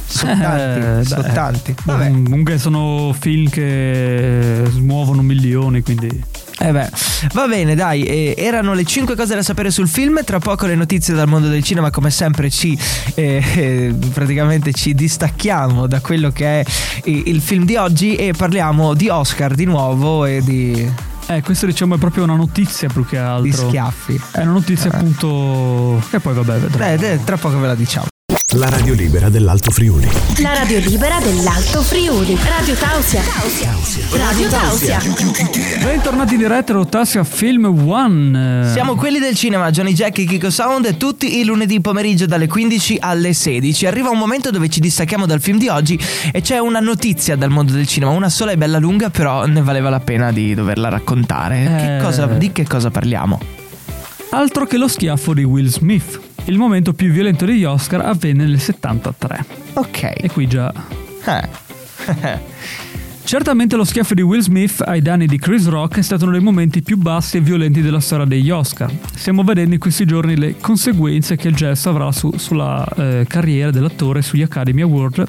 Sono 0.05 0.37
tanti, 0.37 0.99
Eh, 0.99 1.03
sono 1.05 1.21
beh, 1.21 1.31
tanti. 1.33 1.75
boh, 1.83 1.93
Vabbè. 1.93 2.11
Comunque 2.11 2.57
sono 2.59 3.15
film 3.17 3.49
che 3.49 4.61
smuovono 4.69 5.21
milioni, 5.21 5.81
quindi... 5.81 6.23
Eh 6.59 6.71
beh, 6.71 6.89
va 7.33 7.47
bene, 7.47 7.73
dai, 7.73 8.03
eh, 8.03 8.35
erano 8.37 8.73
le 8.73 8.83
5 8.83 9.15
cose 9.15 9.33
da 9.33 9.41
sapere 9.41 9.71
sul 9.71 9.87
film, 9.87 10.23
tra 10.23 10.37
poco 10.37 10.67
le 10.67 10.75
notizie 10.75 11.15
dal 11.15 11.27
mondo 11.27 11.47
del 11.47 11.63
cinema, 11.63 11.89
come 11.89 12.11
sempre 12.11 12.51
ci 12.51 12.77
eh, 13.15 13.41
eh, 13.55 13.95
praticamente 14.13 14.71
ci 14.71 14.93
distacchiamo 14.93 15.87
da 15.87 16.01
quello 16.01 16.29
che 16.29 16.61
è 16.61 16.65
il 17.05 17.41
film 17.41 17.65
di 17.65 17.77
oggi 17.77 18.15
e 18.15 18.33
parliamo 18.37 18.93
di 18.93 19.09
Oscar 19.09 19.55
di 19.55 19.65
nuovo 19.65 20.25
e 20.25 20.41
di, 20.43 20.87
Eh, 21.35 21.41
questo 21.41 21.65
diciamo 21.65 21.95
è 21.95 21.97
proprio 21.97 22.23
una 22.23 22.35
notizia 22.35 22.89
più 22.89 23.05
che 23.05 23.17
altro. 23.17 23.43
di 23.43 23.51
schiaffi. 23.51 24.21
È 24.31 24.41
una 24.41 24.51
notizia 24.51 24.91
appunto... 24.91 26.01
Che 26.09 26.19
poi 26.19 26.33
vabbè, 26.33 26.59
vedremo. 26.59 27.03
Eh, 27.03 27.23
tra 27.23 27.37
poco 27.37 27.59
ve 27.59 27.67
la 27.67 27.75
diciamo. 27.75 28.10
La 28.55 28.67
radio 28.69 28.93
libera 28.93 29.29
dell'Alto 29.29 29.71
Friuli. 29.71 30.09
La 30.41 30.53
radio 30.53 30.79
libera 30.79 31.19
dell'Alto 31.19 31.81
Friuli. 31.81 32.35
Radio 32.43 32.73
Tausia. 32.75 33.21
Radio 34.17 34.49
Tausia. 34.49 34.99
Bentornati 35.81 36.33
in 36.33 36.39
diretta, 36.39 36.73
Rotassia 36.73 37.23
Film 37.23 37.65
One. 37.87 38.69
Siamo 38.73 38.95
quelli 38.95 39.19
del 39.19 39.35
cinema, 39.35 39.69
Johnny 39.71 39.93
Jack 39.93 40.17
e 40.19 40.25
Kiko 40.25 40.49
Sound, 40.49 40.97
tutti 40.97 41.39
i 41.39 41.45
lunedì 41.45 41.79
pomeriggio 41.79 42.25
dalle 42.25 42.47
15 42.47 42.97
alle 42.99 43.33
16. 43.33 43.85
Arriva 43.85 44.09
un 44.09 44.17
momento 44.17 44.51
dove 44.51 44.67
ci 44.67 44.81
distacchiamo 44.81 45.25
dal 45.25 45.39
film 45.39 45.57
di 45.57 45.69
oggi 45.69 45.97
e 46.33 46.41
c'è 46.41 46.57
una 46.59 46.79
notizia 46.81 47.37
dal 47.37 47.51
mondo 47.51 47.71
del 47.71 47.87
cinema, 47.87 48.11
una 48.11 48.29
sola 48.29 48.51
e 48.51 48.57
bella 48.57 48.79
lunga, 48.79 49.09
però 49.09 49.45
ne 49.45 49.61
valeva 49.61 49.89
la 49.89 49.99
pena 50.01 50.31
di 50.33 50.53
doverla 50.53 50.89
raccontare. 50.89 51.63
Che 51.63 51.97
Eh. 51.97 52.01
cosa- 52.01 52.25
di 52.25 52.51
che 52.51 52.65
cosa 52.67 52.89
parliamo? 52.91 53.39
Altro 54.31 54.65
che 54.65 54.77
lo 54.77 54.87
schiaffo 54.87 55.33
di 55.33 55.43
Will 55.43 55.67
Smith. 55.67 56.19
Il 56.45 56.57
momento 56.57 56.93
più 56.93 57.11
violento 57.11 57.45
degli 57.45 57.63
Oscar 57.63 58.01
avvenne 58.01 58.45
nel 58.45 58.59
73. 58.59 59.45
Ok. 59.73 60.03
E 60.17 60.29
qui 60.31 60.47
già 60.47 60.73
Eh. 61.25 62.39
Certamente 63.23 63.75
lo 63.77 63.85
schiaffo 63.85 64.13
di 64.15 64.21
Will 64.23 64.41
Smith 64.41 64.81
ai 64.85 65.01
danni 65.01 65.25
di 65.27 65.37
Chris 65.37 65.67
Rock 65.69 65.99
è 65.99 66.01
stato 66.01 66.23
uno 66.23 66.33
dei 66.33 66.41
momenti 66.41 66.81
più 66.81 66.97
bassi 66.97 67.37
e 67.37 67.39
violenti 67.39 67.81
della 67.81 67.99
storia 68.01 68.25
degli 68.25 68.49
Oscar. 68.49 68.91
Stiamo 69.15 69.43
vedendo 69.43 69.75
in 69.75 69.79
questi 69.79 70.05
giorni 70.05 70.35
le 70.35 70.57
conseguenze 70.59 71.37
che 71.37 71.47
il 71.47 71.55
gesto 71.55 71.89
avrà 71.89 72.11
su- 72.11 72.33
sulla 72.35 72.85
eh, 72.97 73.25
carriera 73.29 73.69
dell'attore 73.71 74.21
sugli 74.21 74.41
Academy 74.41 74.81
Award. 74.81 75.25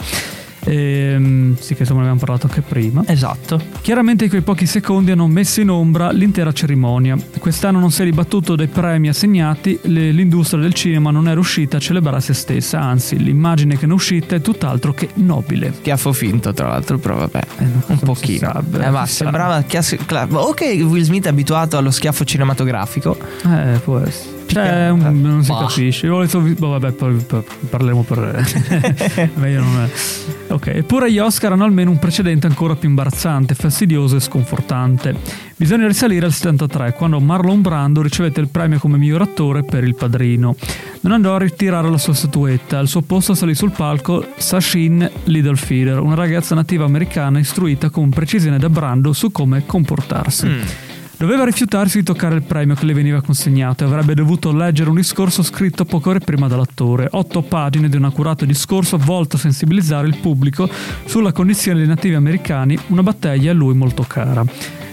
Ehm, 0.65 1.57
sì, 1.59 1.75
che 1.75 1.81
insomma 1.83 2.01
ne 2.01 2.07
abbiamo 2.09 2.25
parlato 2.25 2.47
anche 2.47 2.61
prima. 2.63 3.03
Esatto. 3.07 3.61
Chiaramente 3.81 4.29
quei 4.29 4.43
pochi 4.43 4.67
secondi 4.67 5.11
hanno 5.11 5.27
messo 5.27 5.61
in 5.61 5.71
ombra 5.71 6.11
l'intera 6.13 6.53
cerimonia. 6.53 7.17
Quest'anno 7.39 7.79
non 7.79 7.91
si 7.91 8.03
è 8.03 8.05
ribattuto 8.05 8.55
dai 8.57 8.69
premi 8.69 9.09
assegnati, 9.09 9.79
le- 9.83 10.11
l'industria 10.13 10.61
del 10.61 10.73
cinema 10.75 11.11
non 11.11 11.29
è 11.29 11.35
riuscita 11.35 11.77
a 11.79 11.81
celebrare 11.81 12.21
se 12.21 12.35
stessa, 12.35 12.81
anzi 12.81 13.17
l'immagine 13.23 13.77
che 13.77 13.87
ne 13.87 13.93
è 13.93 13.95
uscita 13.95 14.37
è 14.37 14.41
tutt'altro 14.41 14.93
che 14.93 15.09
nobile. 15.15 15.73
Schiaffo 15.79 16.13
finto, 16.13 16.53
tra 16.53 16.69
l'altro, 16.69 16.99
però 16.99 17.17
vabbè. 17.17 17.41
Eh, 17.59 17.65
no, 17.65 17.83
Un 17.87 17.99
pochino. 17.99 18.39
sa, 18.53 18.63
beh, 18.65 18.85
eh, 18.87 18.91
ma 18.91 19.07
sembrava 19.07 19.63
chiass- 19.63 19.97
cla- 20.07 20.27
Ok, 20.31 20.61
Will 20.83 21.03
Smith 21.03 21.27
è 21.27 21.29
abituato 21.29 21.77
allo 21.77 21.91
schiaffo 21.91 22.25
cinematografico. 22.25 23.17
Eh, 23.45 23.79
può 23.83 23.99
essere. 23.99 24.41
Cioè, 24.53 24.91
un- 24.91 25.21
non 25.21 25.43
si 25.43 25.51
Bah. 25.51 25.67
capisce. 25.67 26.07
Io 26.07 26.17
ho 26.17 26.21
letto- 26.21 26.41
boh, 26.41 26.69
vabbè, 26.79 26.93
parleremo 27.71 28.03
per. 28.03 29.31
Meglio 29.35 29.61
non 29.63 29.81
è. 29.81 29.91
Ok, 30.53 30.67
eppure 30.69 31.11
gli 31.11 31.19
Oscar 31.19 31.53
hanno 31.53 31.65
almeno 31.65 31.91
un 31.91 31.99
precedente 31.99 32.47
ancora 32.47 32.75
più 32.77 32.89
imbarazzante, 32.89 33.55
fastidioso 33.55 34.17
e 34.17 34.21
sconfortante. 34.21 35.15
Bisogna 35.57 35.87
risalire 35.87 36.27
al 36.27 36.33
73, 36.33 36.93
quando 36.93 37.21
Marlon 37.21 37.63
Brando 37.63 38.03
ricevette 38.03 38.41
il 38.41 38.49
premio 38.49 38.79
come 38.79 38.99
miglior 38.99 39.23
attore 39.23 39.63
per 39.63 39.85
Il 39.85 39.95
Padrino. 39.95 40.55
Non 41.01 41.13
andò 41.13 41.35
a 41.35 41.39
ritirare 41.39 41.89
la 41.89 41.99
sua 41.99 42.13
statuetta, 42.15 42.79
al 42.79 42.89
suo 42.89 43.01
posto 43.03 43.35
salì 43.35 43.55
sul 43.55 43.71
palco 43.71 44.25
Sashin 44.37 45.09
Littlefielder, 45.25 45.99
una 46.01 46.15
ragazza 46.15 46.55
nativa 46.55 46.85
americana 46.85 47.39
istruita 47.39 47.91
con 47.91 48.11
precisione 48.11 48.59
da 48.59 48.69
Brando 48.69 49.13
su 49.13 49.31
come 49.33 49.65
comportarsi. 49.65 50.49
Doveva 51.23 51.45
rifiutarsi 51.45 51.99
di 51.99 52.03
toccare 52.03 52.35
il 52.35 52.43
premio 52.43 52.75
che 52.75 52.85
le 52.85 52.95
veniva 52.95 53.23
consegnato 53.23 53.85
e 53.85 53.87
avrebbe 53.87 54.13
dovuto 54.13 54.53
leggere 54.53 54.91
un 54.91 54.97
discorso 54.97 55.45
scritto 55.45 55.85
poche 55.85 56.09
ore 56.09 56.19
prima 56.19 56.49
dall'attore. 56.49 57.07
Otto 57.13 57.43
pagine 57.43 57.89
di 57.89 57.95
un 57.95 58.03
accurato 58.03 58.45
discorso 58.45 58.99
volto 58.99 59.37
a 59.37 59.39
sensibilizzare 59.39 60.09
il 60.09 60.17
pubblico 60.17 60.69
sulla 61.05 61.31
condizione 61.31 61.79
dei 61.79 61.87
nativi 61.87 62.17
americani, 62.17 62.77
una 62.89 63.05
battaglia 63.05 63.53
a 63.53 63.55
lui 63.55 63.73
molto 63.73 64.03
cara. 64.03 64.45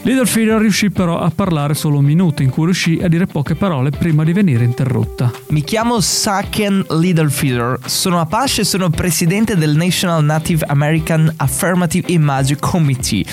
Littlefielder 0.02 0.62
riuscì 0.62 0.92
però 0.92 1.20
a 1.20 1.30
parlare 1.30 1.74
solo 1.74 1.98
un 1.98 2.06
minuto, 2.06 2.42
in 2.42 2.50
cui 2.50 2.66
riuscì 2.66 3.00
a 3.04 3.10
dire 3.10 3.26
poche 3.26 3.56
parole 3.56 3.90
prima 3.90 4.24
di 4.24 4.32
venire 4.32 4.64
interrotta. 4.64 5.30
Mi 5.50 5.62
chiamo 5.62 6.00
Saken 6.00 6.86
Littlefielder, 6.90 7.80
sono 7.86 8.22
Apache 8.22 8.62
e 8.62 8.64
sono 8.64 8.90
presidente 8.90 9.58
del 9.58 9.76
National 9.76 10.24
Native 10.24 10.64
American 10.68 11.34
Affirmative 11.36 12.10
Image 12.12 12.56
Committee. 12.60 13.26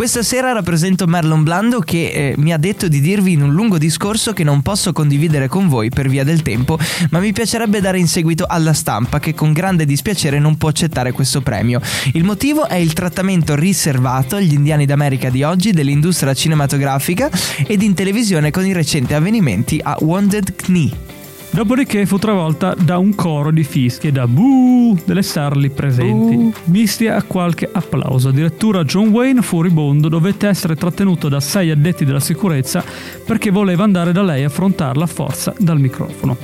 Questa 0.00 0.22
sera 0.22 0.52
rappresento 0.52 1.06
Marlon 1.06 1.42
Blando 1.42 1.80
che 1.80 2.08
eh, 2.08 2.34
mi 2.38 2.54
ha 2.54 2.56
detto 2.56 2.88
di 2.88 3.02
dirvi 3.02 3.32
in 3.32 3.42
un 3.42 3.52
lungo 3.52 3.76
discorso 3.76 4.32
che 4.32 4.44
non 4.44 4.62
posso 4.62 4.94
condividere 4.94 5.46
con 5.46 5.68
voi 5.68 5.90
per 5.90 6.08
via 6.08 6.24
del 6.24 6.40
tempo, 6.40 6.78
ma 7.10 7.18
mi 7.18 7.34
piacerebbe 7.34 7.82
dare 7.82 7.98
in 7.98 8.08
seguito 8.08 8.46
alla 8.48 8.72
stampa 8.72 9.20
che 9.20 9.34
con 9.34 9.52
grande 9.52 9.84
dispiacere 9.84 10.38
non 10.38 10.56
può 10.56 10.70
accettare 10.70 11.12
questo 11.12 11.42
premio. 11.42 11.82
Il 12.14 12.24
motivo 12.24 12.66
è 12.66 12.76
il 12.76 12.94
trattamento 12.94 13.54
riservato 13.54 14.36
agli 14.36 14.54
indiani 14.54 14.86
d'America 14.86 15.28
di 15.28 15.42
oggi 15.42 15.72
dell'industria 15.72 16.32
cinematografica 16.32 17.28
ed 17.66 17.82
in 17.82 17.92
televisione 17.92 18.50
con 18.50 18.64
i 18.64 18.72
recenti 18.72 19.12
avvenimenti 19.12 19.80
a 19.82 19.98
Wounded 20.00 20.54
Knee. 20.54 21.19
Dopodiché 21.52 22.06
fu 22.06 22.16
travolta 22.16 22.74
da 22.78 22.98
un 22.98 23.14
coro 23.14 23.50
di 23.50 23.64
fischi 23.64 24.06
e 24.06 24.12
da 24.12 24.28
buh 24.28 24.96
delle 25.04 25.22
star 25.22 25.56
lì 25.56 25.68
presenti, 25.68 26.36
Buh. 26.36 26.52
misti 26.66 27.08
a 27.08 27.22
qualche 27.22 27.68
applauso. 27.70 28.28
Addirittura 28.28 28.84
John 28.84 29.08
Wayne, 29.08 29.42
furibondo, 29.42 30.08
dovette 30.08 30.46
essere 30.46 30.76
trattenuto 30.76 31.28
da 31.28 31.40
sei 31.40 31.70
addetti 31.70 32.04
della 32.04 32.20
sicurezza 32.20 32.84
perché 33.26 33.50
voleva 33.50 33.82
andare 33.82 34.12
da 34.12 34.22
lei 34.22 34.44
a 34.44 34.46
affrontarla 34.46 35.04
a 35.04 35.08
forza 35.08 35.52
dal 35.58 35.80
microfono. 35.80 36.36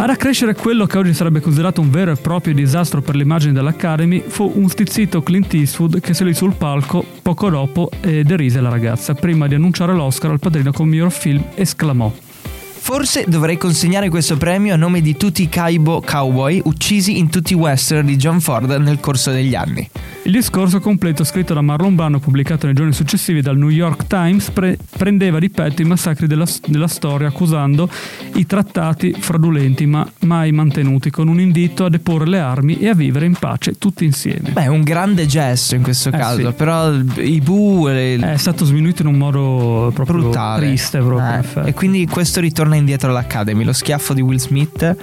Ad 0.00 0.10
accrescere 0.10 0.54
quello 0.54 0.86
che 0.86 0.98
oggi 0.98 1.14
sarebbe 1.14 1.40
considerato 1.40 1.80
un 1.80 1.90
vero 1.90 2.12
e 2.12 2.16
proprio 2.16 2.54
disastro 2.54 3.00
per 3.00 3.16
l'immagine 3.16 3.52
dell'Academy 3.52 4.22
fu 4.24 4.52
un 4.54 4.68
stizzito 4.68 5.22
Clint 5.22 5.52
Eastwood 5.54 6.00
che 6.00 6.14
salì 6.14 6.34
sul 6.34 6.54
palco 6.54 7.04
poco 7.22 7.48
dopo 7.48 7.90
e 8.00 8.22
derise 8.22 8.60
la 8.60 8.68
ragazza. 8.68 9.14
Prima 9.14 9.48
di 9.48 9.56
annunciare 9.56 9.94
l'Oscar 9.94 10.30
al 10.30 10.38
padrino 10.38 10.70
come 10.70 10.90
miglior 10.90 11.10
film, 11.10 11.42
esclamò. 11.54 12.12
Forse 12.90 13.26
dovrei 13.28 13.58
consegnare 13.58 14.08
questo 14.08 14.38
premio 14.38 14.72
a 14.72 14.78
nome 14.78 15.02
di 15.02 15.14
tutti 15.14 15.42
i 15.42 15.50
caibo 15.50 16.00
cowboy 16.00 16.62
uccisi 16.64 17.18
in 17.18 17.28
tutti 17.28 17.52
i 17.52 17.54
western 17.54 18.06
di 18.06 18.16
John 18.16 18.40
Ford 18.40 18.70
nel 18.76 18.98
corso 18.98 19.30
degli 19.30 19.54
anni. 19.54 19.86
Il 20.28 20.34
discorso 20.34 20.78
completo 20.78 21.24
scritto 21.24 21.54
da 21.54 21.62
Marlon 21.62 21.94
Brando 21.94 22.18
pubblicato 22.18 22.66
nei 22.66 22.74
giorni 22.74 22.92
successivi 22.92 23.40
dal 23.40 23.56
New 23.56 23.70
York 23.70 24.06
Times 24.08 24.50
pre- 24.50 24.76
prendeva 24.98 25.38
di 25.38 25.48
petto 25.48 25.80
i 25.80 25.86
massacri 25.86 26.26
della, 26.26 26.44
della 26.66 26.86
storia 26.86 27.28
accusando 27.28 27.88
i 28.34 28.44
trattati 28.44 29.14
fraudolenti 29.18 29.86
ma 29.86 30.06
mai 30.26 30.52
mantenuti 30.52 31.08
con 31.08 31.28
un 31.28 31.40
invito 31.40 31.86
a 31.86 31.88
deporre 31.88 32.26
le 32.28 32.40
armi 32.40 32.78
e 32.78 32.88
a 32.90 32.94
vivere 32.94 33.24
in 33.24 33.36
pace 33.38 33.78
tutti 33.78 34.04
insieme. 34.04 34.50
Beh, 34.50 34.66
un 34.66 34.82
grande 34.82 35.24
gesto 35.24 35.76
in 35.76 35.82
questo 35.82 36.10
Eh, 36.10 36.18
caso, 36.18 36.48
sì. 36.50 36.52
però 36.54 36.92
i 36.92 37.40
bu 37.40 37.88
e 37.88 38.18
È 38.20 38.36
stato 38.36 38.66
sminuito 38.66 39.00
in 39.00 39.08
un 39.08 39.16
modo 39.16 39.90
proprio 39.94 40.18
brutale. 40.24 40.66
triste 40.66 40.98
proprio, 40.98 41.62
Eh, 41.64 41.68
e 41.70 41.72
quindi 41.72 42.06
questo 42.06 42.40
ritorna 42.40 42.76
indietro 42.76 43.08
all'Academy. 43.08 43.64
Lo 43.64 43.72
schiaffo 43.72 44.12
di 44.12 44.20
Will 44.20 44.36
Smith 44.38 44.94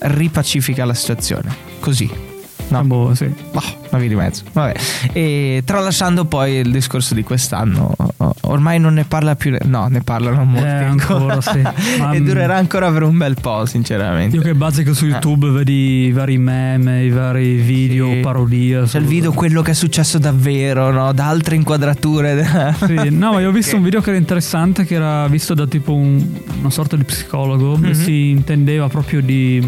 ripacifica 0.00 0.84
la 0.84 0.92
situazione. 0.94 1.56
Così. 1.80 2.27
No. 2.68 2.84
Boh, 2.84 3.14
sì. 3.14 3.26
Boh, 3.52 3.62
una 3.90 3.98
via 4.00 4.08
di 4.08 4.14
mezzo. 4.14 4.42
Vabbè. 4.52 4.74
E 5.12 5.62
tralasciando 5.64 6.24
poi 6.26 6.54
il 6.56 6.70
discorso 6.70 7.14
di 7.14 7.22
quest'anno, 7.22 7.94
ormai 8.42 8.78
non 8.78 8.94
ne 8.94 9.04
parla 9.04 9.36
più. 9.36 9.56
No, 9.64 9.86
ne 9.88 10.02
parlano 10.02 10.44
molti. 10.44 10.66
Eh, 10.66 10.84
ancora, 10.84 11.40
sì. 11.40 11.60
Ma, 11.98 12.12
e 12.12 12.20
durerà 12.20 12.56
ancora 12.56 12.90
per 12.92 13.02
un 13.04 13.16
bel 13.16 13.36
po', 13.40 13.64
sinceramente. 13.64 14.36
Io 14.36 14.42
che 14.42 14.54
bazzico 14.54 14.92
su 14.92 15.06
YouTube 15.06 15.48
vedi 15.50 16.06
i 16.06 16.12
vari 16.12 16.36
meme, 16.38 17.04
i 17.04 17.10
vari 17.10 17.54
video, 17.56 18.06
Eh. 18.10 18.14
Sì. 18.16 18.20
parodie. 18.20 18.82
C'è 18.82 18.98
il 18.98 19.06
video 19.06 19.32
quello 19.32 19.62
che 19.62 19.70
è 19.70 19.74
successo 19.74 20.18
davvero, 20.18 20.90
no? 20.90 21.12
Da 21.12 21.26
altre 21.28 21.54
inquadrature. 21.56 22.76
Sì, 22.88 23.08
no, 23.10 23.32
ma 23.32 23.40
io 23.40 23.48
ho 23.48 23.52
visto 23.52 23.76
un 23.76 23.82
video 23.82 24.00
che 24.00 24.10
era 24.10 24.18
interessante, 24.18 24.84
che 24.84 24.94
era 24.94 25.26
visto 25.28 25.54
da 25.54 25.66
tipo 25.66 25.94
un- 25.94 26.24
una 26.60 26.70
sorta 26.70 26.96
di 26.96 27.04
psicologo, 27.04 27.76
Mhm. 27.76 27.84
e 27.86 27.94
si 27.94 28.28
intendeva 28.30 28.88
proprio 28.88 29.20
di, 29.22 29.66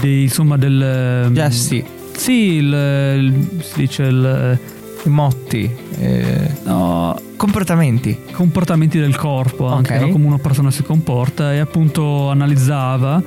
di, 0.00 0.22
insomma 0.22 0.56
del... 0.56 1.30
Gesti, 1.32 1.84
Sì, 2.16 2.54
il, 2.54 2.64
il- 3.18 3.62
si 3.62 3.72
dice 3.80 4.02
il... 4.04 4.58
i 5.04 5.08
motti, 5.08 5.68
eh, 5.98 6.48
no, 6.64 7.18
comportamenti. 7.36 8.16
comportamenti 8.32 8.98
del 8.98 9.16
corpo, 9.16 9.66
anche 9.66 9.94
Ok. 9.96 10.00
no? 10.02 10.08
come 10.10 10.26
una 10.26 10.38
persona 10.38 10.70
si 10.70 10.82
comporta 10.82 11.52
e 11.52 11.58
appunto 11.58 12.30
analizzava 12.30 13.20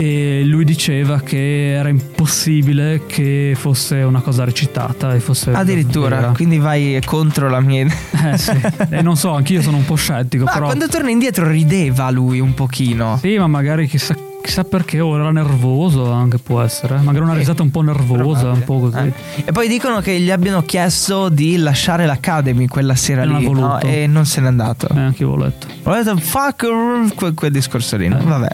e 0.00 0.42
lui 0.44 0.64
diceva 0.64 1.20
che 1.22 1.72
era 1.72 1.88
impossibile 1.88 3.02
che 3.06 3.54
fosse 3.56 3.96
una 3.96 4.20
cosa 4.20 4.44
recitata 4.44 5.12
e 5.14 5.18
fosse 5.18 5.50
Addirittura, 5.50 6.16
vera. 6.20 6.32
quindi 6.32 6.58
vai 6.58 7.00
contro 7.04 7.48
la 7.48 7.60
mia. 7.60 7.86
Eh 8.30 8.36
sì, 8.36 8.52
e 8.90 9.00
non 9.02 9.16
so, 9.16 9.32
anch'io 9.32 9.62
sono 9.62 9.76
un 9.78 9.84
po' 9.84 9.94
scettico, 9.94 10.44
Ma 10.44 10.52
però 10.52 10.66
quando 10.66 10.86
torna 10.88 11.08
indietro 11.10 11.48
rideva 11.48 12.10
lui 12.10 12.38
un 12.40 12.52
pochino. 12.54 13.16
Sì, 13.20 13.38
ma 13.38 13.46
magari 13.46 13.86
chissà, 13.88 14.14
chissà 14.42 14.64
perché 14.64 15.00
ora 15.00 15.22
era 15.22 15.32
nervoso 15.32 16.10
anche 16.10 16.38
può 16.38 16.60
essere. 16.62 16.96
eh. 16.96 17.00
Magari 17.00 17.24
una 17.24 17.34
risata 17.34 17.62
un 17.62 17.70
po' 17.70 17.82
nervosa, 17.82 18.50
un 18.50 18.64
po' 18.64 18.78
così. 18.80 18.96
Eh. 18.98 19.12
E 19.46 19.52
poi 19.52 19.68
dicono 19.68 20.00
che 20.00 20.18
gli 20.20 20.30
abbiano 20.30 20.62
chiesto 20.62 21.28
di 21.28 21.56
lasciare 21.56 22.06
l'Academy 22.06 22.66
quella 22.66 22.94
sera 22.94 23.22
E 23.22 23.26
non 23.26 23.38
lì 23.40 23.50
no? 23.50 23.80
e 23.80 24.06
non 24.06 24.24
se 24.26 24.40
n'è 24.40 24.46
andato. 24.46 24.88
Eh, 24.94 24.98
anche 24.98 25.22
io 25.22 25.34
l'ho 25.34 25.44
letto. 25.44 25.66
Ho 25.82 25.94
detto 25.94 26.16
fuck 26.16 27.14
quel, 27.14 27.34
quel 27.34 27.50
discorso 27.50 27.96
lì. 27.96 28.08
no? 28.08 28.18
Eh. 28.18 28.24
Vabbè. 28.24 28.48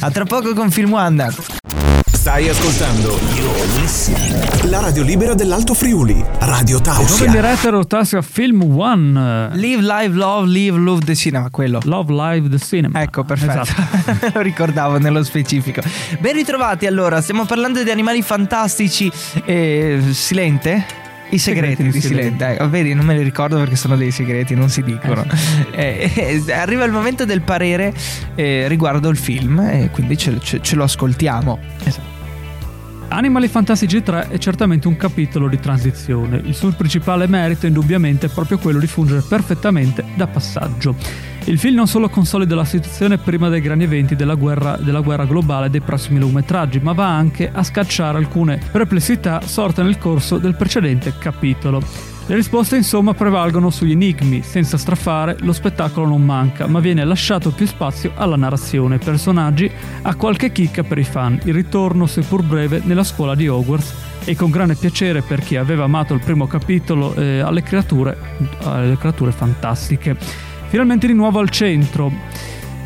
A 0.00 0.10
tra 0.10 0.24
poco 0.24 0.54
con 0.54 0.70
Film 0.70 0.92
One. 0.92 1.28
Stai 2.28 2.46
ascoltando 2.50 3.18
la 4.68 4.80
radio 4.80 5.02
libera 5.02 5.32
dell'Alto 5.32 5.72
Friuli, 5.72 6.22
Radio 6.40 6.78
Tausia. 6.78 7.30
diretta 7.30 7.70
Rotasio 7.70 8.18
a 8.18 8.22
Film 8.22 8.64
One. 8.78 9.48
Live, 9.54 9.80
live, 9.80 10.14
love, 10.14 10.46
live, 10.46 10.76
love 10.76 11.06
the 11.06 11.14
cinema, 11.14 11.48
quello. 11.48 11.80
Love 11.84 12.12
Live 12.12 12.50
the 12.50 12.58
Cinema. 12.58 13.00
Ecco, 13.00 13.24
perfetto. 13.24 13.62
Esatto. 13.62 14.30
Lo 14.36 14.42
ricordavo 14.42 14.98
nello 14.98 15.22
specifico. 15.24 15.80
Ben 16.18 16.34
ritrovati 16.34 16.84
allora, 16.84 17.22
stiamo 17.22 17.46
parlando 17.46 17.82
di 17.82 17.88
animali 17.88 18.20
fantastici. 18.20 19.10
Eh, 19.46 19.98
silente? 20.10 20.84
I 21.30 21.38
segreti, 21.38 21.76
Segreti 21.76 21.82
di 21.82 21.90
di 21.92 22.00
Silente. 22.00 22.46
Ecco, 22.46 22.68
vedi, 22.68 22.92
non 22.92 23.06
me 23.06 23.16
li 23.16 23.22
ricordo 23.22 23.56
perché 23.56 23.76
sono 23.76 23.96
dei 23.96 24.10
segreti, 24.10 24.54
non 24.54 24.68
si 24.68 24.82
dicono. 24.82 25.24
Eh, 25.72 26.10
eh, 26.14 26.52
arriva 26.52 26.84
il 26.84 26.92
momento 26.92 27.24
del 27.24 27.40
parere 27.40 27.94
eh, 28.34 28.66
riguardo 28.68 29.08
il 29.08 29.16
film 29.16 29.60
e 29.60 29.88
quindi 29.90 30.18
ce, 30.18 30.38
ce- 30.40 30.60
ce 30.60 30.74
lo 30.76 30.82
ascoltiamo. 30.84 31.58
Animali 33.10 33.48
Fantastici 33.48 34.02
3 34.02 34.28
è 34.28 34.38
certamente 34.38 34.86
un 34.86 34.96
capitolo 34.96 35.48
di 35.48 35.58
transizione. 35.58 36.36
Il 36.44 36.54
suo 36.54 36.70
principale 36.72 37.26
merito 37.26 37.66
indubbiamente 37.66 38.26
è 38.26 38.28
proprio 38.28 38.58
quello 38.58 38.78
di 38.78 38.86
fungere 38.86 39.22
perfettamente 39.26 40.04
da 40.14 40.26
passaggio. 40.26 40.94
Il 41.44 41.58
film 41.58 41.76
non 41.76 41.86
solo 41.86 42.10
consolida 42.10 42.54
la 42.54 42.66
situazione 42.66 43.16
prima 43.16 43.48
dei 43.48 43.62
grandi 43.62 43.84
eventi 43.84 44.14
della 44.14 44.34
guerra, 44.34 44.76
della 44.76 45.00
guerra 45.00 45.24
globale 45.24 45.70
dei 45.70 45.80
prossimi 45.80 46.18
lungometraggi, 46.18 46.80
ma 46.80 46.92
va 46.92 47.08
anche 47.08 47.50
a 47.50 47.62
scacciare 47.62 48.18
alcune 48.18 48.60
perplessità 48.70 49.40
sorte 49.40 49.82
nel 49.82 49.96
corso 49.96 50.36
del 50.36 50.54
precedente 50.54 51.14
capitolo. 51.18 51.82
Le 52.28 52.34
risposte 52.34 52.76
insomma 52.76 53.14
prevalgono 53.14 53.70
sugli 53.70 53.92
enigmi, 53.92 54.42
senza 54.42 54.76
strafare 54.76 55.38
lo 55.40 55.54
spettacolo 55.54 56.08
non 56.08 56.22
manca, 56.22 56.66
ma 56.66 56.78
viene 56.78 57.02
lasciato 57.02 57.52
più 57.52 57.66
spazio 57.66 58.12
alla 58.16 58.36
narrazione, 58.36 58.98
personaggi, 58.98 59.70
a 60.02 60.14
qualche 60.14 60.52
chicca 60.52 60.82
per 60.82 60.98
i 60.98 61.04
fan, 61.04 61.40
il 61.44 61.54
ritorno 61.54 62.04
seppur 62.04 62.42
breve 62.42 62.82
nella 62.84 63.02
scuola 63.02 63.34
di 63.34 63.48
Hogwarts 63.48 63.94
e 64.26 64.36
con 64.36 64.50
grande 64.50 64.74
piacere 64.74 65.22
per 65.22 65.40
chi 65.40 65.56
aveva 65.56 65.84
amato 65.84 66.12
il 66.12 66.20
primo 66.20 66.46
capitolo 66.46 67.14
eh, 67.14 67.38
alle, 67.38 67.62
creature, 67.62 68.14
alle 68.62 68.98
creature 68.98 69.32
fantastiche. 69.32 70.14
Finalmente 70.68 71.06
di 71.06 71.14
nuovo 71.14 71.38
al 71.38 71.48
centro. 71.48 72.12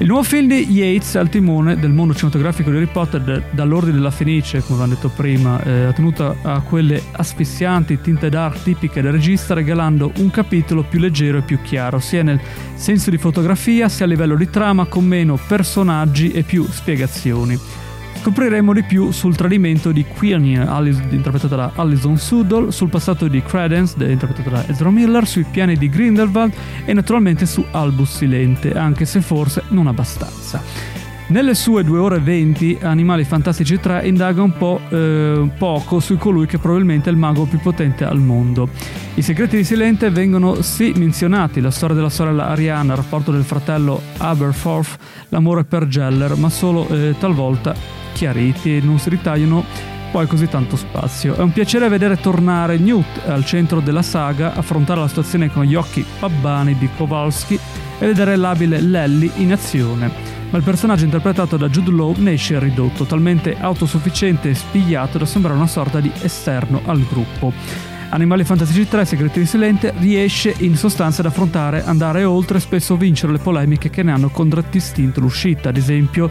Il 0.02 0.08
nuovo 0.08 0.24
film 0.24 0.48
di 0.48 0.68
Yates 0.68 1.14
al 1.14 1.28
timone 1.28 1.78
del 1.78 1.92
mondo 1.92 2.12
cinematografico 2.12 2.70
di 2.70 2.76
Harry 2.76 2.88
Potter, 2.90 3.50
dall'ordine 3.52 3.92
della 3.92 4.10
Fenice, 4.10 4.58
come 4.58 4.82
avevamo 4.82 4.94
detto 4.94 5.08
prima, 5.10 5.62
eh, 5.62 5.84
ha 5.84 5.92
tenuto 5.92 6.38
a 6.42 6.60
quelle 6.62 7.00
asfissianti 7.12 8.00
tinte 8.00 8.28
dark 8.28 8.64
tipiche 8.64 9.00
del 9.00 9.12
regista, 9.12 9.54
regalando 9.54 10.10
un 10.16 10.28
capitolo 10.30 10.82
più 10.82 10.98
leggero 10.98 11.38
e 11.38 11.42
più 11.42 11.62
chiaro, 11.62 12.00
sia 12.00 12.24
nel 12.24 12.40
senso 12.74 13.10
di 13.10 13.16
fotografia, 13.16 13.88
sia 13.88 14.04
a 14.04 14.08
livello 14.08 14.34
di 14.34 14.50
trama, 14.50 14.86
con 14.86 15.04
meno 15.04 15.38
personaggi 15.46 16.32
e 16.32 16.42
più 16.42 16.66
spiegazioni. 16.68 17.56
Scopriremo 18.22 18.72
di 18.72 18.84
più 18.84 19.10
sul 19.10 19.34
tradimento 19.34 19.90
di 19.90 20.04
Queenie, 20.04 20.64
interpretata 21.10 21.56
da 21.56 21.72
Alison 21.74 22.16
Sudol, 22.16 22.72
sul 22.72 22.88
passato 22.88 23.26
di 23.26 23.42
Credence, 23.42 23.96
interpretata 23.98 24.48
da 24.48 24.68
Ezra 24.68 24.90
Miller, 24.90 25.26
sui 25.26 25.42
piani 25.42 25.76
di 25.76 25.88
Grindelwald 25.88 26.52
e 26.84 26.92
naturalmente 26.92 27.46
su 27.46 27.64
Albus 27.72 28.18
Silente, 28.18 28.74
anche 28.74 29.06
se 29.06 29.20
forse 29.22 29.64
non 29.70 29.88
abbastanza. 29.88 30.62
Nelle 31.26 31.54
sue 31.54 31.82
2 31.82 31.98
ore 31.98 32.16
e 32.18 32.20
20, 32.20 32.78
Animali 32.82 33.24
Fantastici 33.24 33.80
3 33.80 34.06
indaga 34.06 34.40
un 34.40 34.56
po' 34.56 34.80
eh, 34.88 35.50
poco 35.58 35.98
su 35.98 36.16
colui 36.16 36.46
che 36.46 36.58
probabilmente 36.58 37.08
è 37.08 37.12
il 37.12 37.18
mago 37.18 37.46
più 37.46 37.58
potente 37.58 38.04
al 38.04 38.20
mondo. 38.20 38.68
I 39.14 39.22
segreti 39.22 39.56
di 39.56 39.64
Silente 39.64 40.10
vengono 40.10 40.62
sì 40.62 40.92
menzionati, 40.94 41.60
la 41.60 41.72
storia 41.72 41.96
della 41.96 42.08
sorella 42.08 42.46
Ariana, 42.46 42.92
il 42.92 42.98
rapporto 42.98 43.32
del 43.32 43.42
fratello 43.42 44.00
Aberforth, 44.18 44.96
l'amore 45.30 45.64
per 45.64 45.88
Geller, 45.88 46.36
ma 46.36 46.50
solo 46.50 46.86
eh, 46.86 47.16
talvolta 47.18 48.01
chiariti 48.12 48.76
e 48.76 48.80
non 48.80 48.98
si 48.98 49.08
ritagliano 49.08 49.64
poi 50.12 50.26
così 50.26 50.46
tanto 50.46 50.76
spazio. 50.76 51.34
È 51.34 51.40
un 51.40 51.52
piacere 51.52 51.88
vedere 51.88 52.20
tornare 52.20 52.76
Newt 52.76 53.26
al 53.26 53.44
centro 53.46 53.80
della 53.80 54.02
saga, 54.02 54.54
affrontare 54.54 55.00
la 55.00 55.08
situazione 55.08 55.50
con 55.50 55.64
gli 55.64 55.74
occhi 55.74 56.04
pabbani 56.18 56.76
di 56.76 56.88
Kowalski 56.96 57.58
e 57.98 58.06
vedere 58.06 58.36
l'abile 58.36 58.80
Lelly 58.80 59.30
in 59.36 59.52
azione. 59.52 60.10
Ma 60.50 60.58
il 60.58 60.64
personaggio 60.64 61.04
interpretato 61.04 61.56
da 61.56 61.70
Jude 61.70 61.90
Law 61.90 62.14
ne 62.18 62.32
esce 62.32 62.58
ridotto, 62.58 63.06
talmente 63.06 63.56
autosufficiente 63.58 64.50
e 64.50 64.54
spigliato 64.54 65.16
da 65.16 65.24
sembrare 65.24 65.56
una 65.56 65.66
sorta 65.66 65.98
di 65.98 66.12
esterno 66.20 66.82
al 66.84 67.00
gruppo. 67.06 67.52
Animali 68.10 68.44
Fantastici 68.44 68.86
3, 68.86 69.06
Segreti 69.06 69.38
di 69.38 69.46
Silente, 69.46 69.94
riesce 69.96 70.54
in 70.58 70.76
sostanza 70.76 71.22
ad 71.22 71.28
affrontare, 71.28 71.82
andare 71.82 72.24
oltre 72.24 72.58
e 72.58 72.60
spesso 72.60 72.98
vincere 72.98 73.32
le 73.32 73.38
polemiche 73.38 73.88
che 73.88 74.02
ne 74.02 74.12
hanno 74.12 74.28
contraddistinto 74.28 75.20
l'uscita. 75.20 75.70
Ad 75.70 75.78
esempio, 75.78 76.30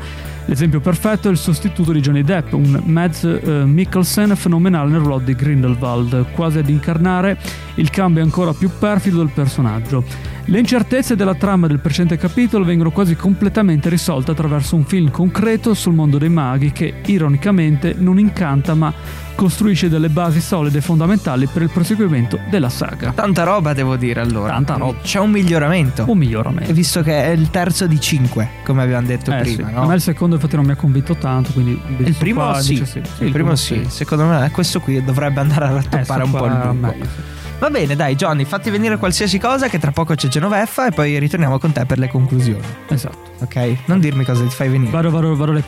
l'esempio 0.52 0.82
perfetto 0.82 1.30
è 1.30 1.32
il 1.32 1.38
sostituto 1.38 1.94
di 1.94 2.02
Johnny 2.02 2.24
Depp, 2.24 2.52
un 2.52 2.82
Mads 2.84 3.24
uh, 3.24 3.50
Mikkelsen 3.66 4.36
fenomenale 4.36 4.92
nel 4.92 5.00
ruolo 5.00 5.24
di 5.24 5.34
Grindelwald, 5.34 6.26
quasi 6.34 6.58
ad 6.58 6.68
incarnare 6.68 7.38
il 7.76 7.90
cambio 7.90 8.22
ancora 8.22 8.52
più 8.52 8.70
perfido 8.78 9.20
del 9.20 9.32
personaggio. 9.34 10.04
Le 10.46 10.60
incertezze 10.60 11.16
della 11.16 11.36
trama 11.36 11.68
del 11.68 11.80
precedente 11.80 12.18
capitolo 12.18 12.66
vengono 12.66 12.92
quasi 12.92 13.16
completamente 13.16 13.88
risolte 13.90 14.32
attraverso 14.32 14.76
un 14.76 14.84
film 14.86 15.10
concreto 15.10 15.74
sul 15.74 15.94
mondo 15.94 16.18
dei 16.18 16.30
maghi 16.30 16.72
che, 16.72 16.96
ironicamente, 17.06 17.96
non 17.98 18.20
incanta 18.20 18.74
ma 18.74 18.92
costruisce 19.36 19.88
delle 19.88 20.10
basi 20.10 20.42
solide 20.42 20.80
e 20.80 20.82
fondamentali 20.82 21.46
per 21.48 21.62
il 21.62 21.70
proseguimento 21.70 22.38
della 22.50 22.70
saga. 22.70 23.12
Tanta 23.12 23.44
roba 23.44 23.74
devo 23.74 23.96
dire 23.96 24.20
allora. 24.20 24.52
Tanta 24.52 24.76
roba. 24.76 24.98
C'è 25.02 25.20
un 25.20 25.30
miglioramento. 25.32 26.06
Un 26.08 26.18
miglioramento. 26.18 26.74
Visto 26.74 27.02
che 27.02 27.24
è 27.24 27.30
il 27.30 27.50
terzo 27.50 27.88
di 27.88 28.00
cinque, 28.00 28.50
come 28.66 28.82
abbiamo 28.84 29.08
detto 29.08 29.32
Eh, 29.32 29.42
prima, 29.42 29.68
sì. 29.70 29.74
no? 29.74 29.84
A 29.84 29.88
me 29.88 29.96
il 29.96 30.02
secondo 30.02 30.36
infatti 30.36 30.56
non 30.58 30.66
mi 30.66 30.72
ha 30.72 30.76
convinto 30.76 31.16
tanto, 31.16 31.52
quindi 31.54 31.80
Il 32.00 32.16
primo 32.16 32.42
qua 32.42 32.60
sì. 32.60 32.74
dice 32.74 32.86
sì. 32.86 33.02
Sì, 33.18 33.24
il 33.26 33.32
primo 33.32 33.56
sì. 33.56 33.86
Secondo 33.88 34.26
me 34.26 34.50
questo 34.52 34.80
qui 34.82 35.02
dovrebbe 35.04 35.40
andare 35.40 35.66
a 35.66 35.70
Eh, 35.70 35.74
rattoppare 35.76 36.04
sto 36.04 36.24
un 36.26 36.32
po' 36.32 36.46
il 36.46 36.52
lungo. 36.52 36.88
meglio, 36.88 37.06
sì. 37.06 37.40
Va 37.62 37.70
bene, 37.70 37.96
dai, 37.96 38.16
Johnny, 38.16 38.44
fatti 38.44 38.72
venire 38.72 38.98
qualsiasi 38.98 39.38
cosa 39.38 39.68
che 39.68 39.78
tra 39.78 39.92
poco 39.92 40.16
c'è 40.16 40.28
Genoveffa 40.28 40.88
e 40.88 40.92
poi 40.94 41.20
ritorniamo 41.20 41.60
con 41.60 41.72
te 41.72 41.86
per 41.86 42.00
le 42.00 42.10
conclusioni. 42.10 42.60
Esatto. 42.88 43.34
Ok? 43.42 43.84
Non 43.86 44.00
dirmi 44.00 44.26
cosa 44.26 44.42
ti 44.42 44.50
fai 44.50 44.68
venire. 44.68 44.90
Vado, 44.90 45.12
vado, 45.12 45.36
vado 45.36 45.52
le 45.52 45.64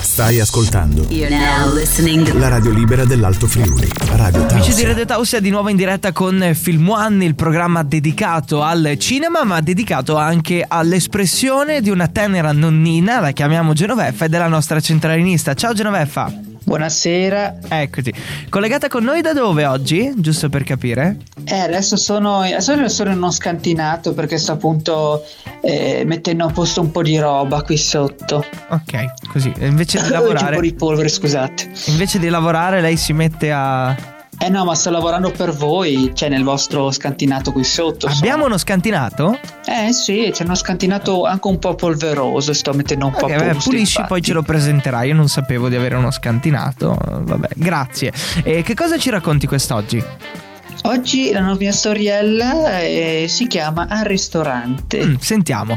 Stai 0.00 0.40
ascoltando 0.40 1.04
You're 1.10 1.28
now 1.28 1.70
listening 1.74 2.26
to 2.26 2.38
la 2.38 2.48
radio 2.48 2.70
libera 2.70 3.04
dell'Alto 3.04 3.46
Friuli. 3.46 3.86
Radio 4.16 4.40
Amici 4.40 4.54
di 4.54 4.62
Tausia. 4.64 4.86
Radio 4.86 5.04
Tausia 5.04 5.40
di 5.40 5.50
nuovo 5.50 5.68
in 5.68 5.76
diretta 5.76 6.12
con 6.12 6.52
Film 6.54 6.88
One, 6.88 7.22
il 7.22 7.34
programma 7.34 7.82
dedicato 7.82 8.62
al 8.62 8.94
cinema, 8.98 9.44
ma 9.44 9.60
dedicato 9.60 10.16
anche 10.16 10.64
all'espressione 10.66 11.82
di 11.82 11.90
una 11.90 12.08
tenera 12.08 12.52
nonnina, 12.52 13.20
la 13.20 13.32
chiamiamo 13.32 13.74
Genoveffa, 13.74 14.24
ed 14.24 14.32
è 14.32 14.38
la 14.38 14.48
nostra 14.48 14.80
centralinista. 14.80 15.52
Ciao 15.52 15.74
Genoveffa. 15.74 16.47
Buonasera. 16.64 17.56
Eccoti. 17.68 18.12
Collegata 18.48 18.88
con 18.88 19.04
noi 19.04 19.20
da 19.20 19.32
dove 19.32 19.64
oggi? 19.66 20.12
Giusto 20.16 20.48
per 20.48 20.64
capire. 20.64 21.16
Eh, 21.44 21.58
adesso 21.58 21.96
sono, 21.96 22.40
adesso 22.40 22.88
sono 22.88 23.10
in 23.10 23.16
uno 23.16 23.30
scantinato 23.30 24.12
perché 24.12 24.38
sto 24.38 24.52
appunto 24.52 25.24
eh, 25.62 26.02
mettendo 26.04 26.44
a 26.44 26.50
posto 26.50 26.80
un 26.80 26.90
po' 26.90 27.02
di 27.02 27.18
roba 27.18 27.62
qui 27.62 27.76
sotto. 27.76 28.44
Ok, 28.68 29.28
così. 29.32 29.52
Invece 29.60 29.98
di 30.02 30.04
C'è 30.08 30.16
un 30.16 30.22
po' 30.26 30.32
lavorare, 30.32 30.60
di 30.60 30.74
polvere, 30.74 31.08
scusate. 31.08 31.70
invece 31.86 32.18
di 32.18 32.28
lavorare 32.28 32.80
lei 32.80 32.96
si 32.96 33.12
mette 33.12 33.50
a... 33.52 34.16
Eh 34.40 34.48
no, 34.50 34.64
ma 34.64 34.74
sto 34.76 34.90
lavorando 34.90 35.30
per 35.32 35.52
voi, 35.52 36.12
cioè 36.14 36.28
nel 36.28 36.44
vostro 36.44 36.90
scantinato 36.92 37.50
qui 37.50 37.64
sotto. 37.64 38.06
Abbiamo 38.06 38.44
uno 38.46 38.56
scantinato? 38.56 39.38
Eh 39.66 39.92
sì, 39.92 40.30
c'è 40.32 40.44
uno 40.44 40.54
scantinato 40.54 41.24
anche 41.24 41.48
un 41.48 41.58
po' 41.58 41.74
polveroso, 41.74 42.52
sto 42.52 42.72
mettendo 42.72 43.06
un 43.06 43.12
po' 43.12 43.24
Ok, 43.24 43.32
a 43.32 43.36
vabbè, 43.38 43.52
posto. 43.54 43.70
pulisci, 43.70 43.90
infatti. 43.96 44.08
poi 44.08 44.22
ce 44.22 44.32
lo 44.32 44.42
presenterai. 44.42 45.08
Io 45.08 45.14
non 45.14 45.28
sapevo 45.28 45.68
di 45.68 45.74
avere 45.74 45.96
uno 45.96 46.12
scantinato. 46.12 46.96
Vabbè, 47.00 47.48
grazie. 47.56 48.12
E 48.44 48.62
che 48.62 48.74
cosa 48.74 48.96
ci 48.96 49.10
racconti 49.10 49.46
quest'oggi? 49.48 50.02
Oggi 50.84 51.32
la 51.32 51.42
mia 51.58 51.72
storiella 51.72 52.78
eh, 52.80 53.26
si 53.28 53.48
chiama 53.48 53.86
Al 53.88 54.04
ristorante. 54.04 55.04
Mm, 55.04 55.14
sentiamo. 55.16 55.76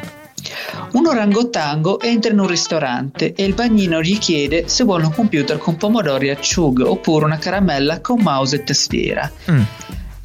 Un 0.94 1.06
orangotango 1.06 2.00
entra 2.00 2.32
in 2.32 2.40
un 2.40 2.48
ristorante 2.48 3.34
e 3.34 3.44
il 3.44 3.54
bagnino 3.54 4.02
gli 4.02 4.18
chiede 4.18 4.68
se 4.68 4.84
vuole 4.84 5.06
un 5.06 5.14
computer 5.14 5.58
con 5.58 5.78
pomodori 5.78 6.28
e 6.28 6.32
acciughe 6.32 6.84
oppure 6.84 7.26
una 7.26 7.38
caramella 7.38 8.02
con 8.02 8.22
mouse 8.22 8.58
e 8.58 8.64
tastiera. 8.64 9.32
Mm. 9.50 9.62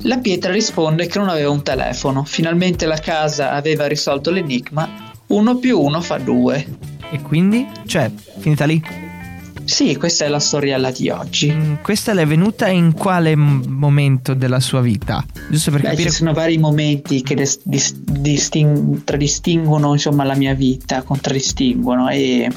La 0.00 0.18
pietra 0.18 0.52
risponde 0.52 1.06
che 1.06 1.18
non 1.18 1.28
aveva 1.28 1.50
un 1.50 1.62
telefono. 1.62 2.24
Finalmente 2.24 2.86
la 2.86 2.98
casa 2.98 3.52
aveva 3.52 3.86
risolto 3.86 4.30
l'enigma. 4.30 5.14
Uno 5.28 5.56
più 5.56 5.80
uno 5.80 6.00
fa 6.00 6.18
due. 6.18 6.64
E 7.10 7.20
quindi? 7.22 7.66
Cioè, 7.86 8.10
finita 8.38 8.64
lì? 8.64 9.05
Sì, 9.66 9.96
questa 9.96 10.24
è 10.24 10.28
la 10.28 10.38
storiella 10.38 10.90
di 10.92 11.10
oggi. 11.10 11.52
Mm, 11.52 11.74
Questa 11.82 12.12
le 12.14 12.22
è 12.22 12.26
venuta 12.26 12.68
in 12.68 12.92
quale 12.94 13.34
momento 13.34 14.32
della 14.32 14.60
sua 14.60 14.80
vita? 14.80 15.24
Giusto 15.50 15.72
per 15.72 15.80
Beh, 15.82 15.88
capire. 15.90 16.08
ci 16.10 16.14
sono 16.16 16.32
vari 16.32 16.56
momenti 16.56 17.20
che 17.22 17.34
dis- 17.34 17.60
dis- 17.64 17.94
distin- 17.96 18.84
contraddistinguono 18.86 19.92
insomma 19.92 20.22
la 20.24 20.36
mia 20.36 20.54
vita, 20.54 21.02
contraddistinguono 21.02 22.08
e 22.08 22.48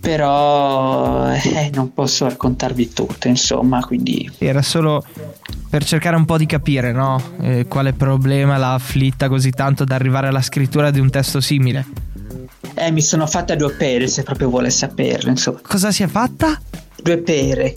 però 0.00 1.32
eh, 1.32 1.70
non 1.74 1.92
posso 1.92 2.26
raccontarvi 2.28 2.92
tutto, 2.92 3.28
insomma, 3.28 3.80
quindi 3.84 4.30
Era 4.38 4.62
solo 4.62 5.04
per 5.68 5.84
cercare 5.84 6.16
un 6.16 6.24
po' 6.24 6.38
di 6.38 6.46
capire, 6.46 6.92
no? 6.92 7.20
Eh, 7.40 7.66
quale 7.68 7.92
problema 7.92 8.56
l'ha 8.56 8.74
afflitta 8.74 9.28
così 9.28 9.50
tanto 9.50 9.84
da 9.84 9.94
arrivare 9.96 10.28
alla 10.28 10.42
scrittura 10.42 10.90
di 10.90 11.00
un 11.00 11.10
testo 11.10 11.40
simile. 11.40 11.84
Eh, 12.76 12.90
mi 12.92 13.02
sono 13.02 13.26
fatta 13.26 13.54
due 13.54 13.72
pere 13.72 14.06
se 14.06 14.22
proprio 14.22 14.48
vuole 14.48 14.70
saperlo, 14.70 15.30
insomma, 15.30 15.60
Cosa 15.62 15.90
si 15.90 16.02
è 16.02 16.06
fatta? 16.06 16.60
due 17.02 17.18
pere. 17.18 17.76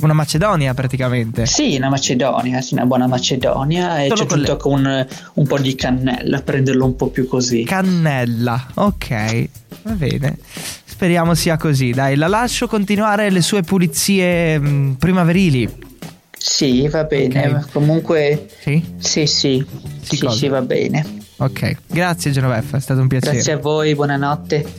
Una 0.00 0.14
Macedonia 0.14 0.74
praticamente. 0.74 1.46
Sì, 1.46 1.76
una 1.76 1.88
macedonia, 1.88 2.60
sì, 2.60 2.74
una 2.74 2.86
buona 2.86 3.06
macedonia 3.06 4.02
e 4.02 4.08
Solo 4.08 4.22
c'è 4.22 4.26
con 4.26 4.38
tutto 4.40 4.56
con 4.56 5.06
un 5.34 5.46
po' 5.46 5.58
di 5.58 5.74
cannella, 5.76 6.40
prenderlo 6.42 6.84
un 6.84 6.96
po' 6.96 7.06
più 7.06 7.28
così. 7.28 7.62
Cannella, 7.62 8.66
ok, 8.74 9.48
va 9.82 9.92
bene. 9.92 10.38
Speriamo 10.84 11.34
sia 11.34 11.56
così. 11.56 11.90
Dai, 11.92 12.16
la 12.16 12.26
lascio 12.26 12.66
continuare 12.66 13.30
le 13.30 13.42
sue 13.42 13.62
pulizie 13.62 14.58
mh, 14.58 14.96
primaverili. 14.98 15.68
sì, 16.36 16.88
va 16.88 17.04
bene, 17.04 17.46
Ok. 17.46 17.70
comunque 17.70 18.48
Sì? 18.60 18.82
sì, 18.98 19.26
sì, 19.26 19.64
Sì, 20.02 20.16
sì, 20.16 20.28
sì, 20.30 20.48
va 20.48 20.62
bene. 20.62 21.20
Ok. 21.42 21.76
Grazie 21.88 22.30
Genoveffa, 22.30 22.76
è 22.76 22.80
stato 22.80 23.00
un 23.00 23.08
piacere. 23.08 23.32
Grazie 23.32 23.52
a 23.54 23.58
voi, 23.58 23.96
buonanotte. 23.96 24.74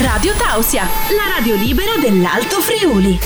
Radio 0.00 0.32
Tausia, 0.34 0.84
la 0.84 1.36
radio 1.36 1.56
libera 1.56 1.90
dell'Alto 2.00 2.60
Friuli. 2.60 3.18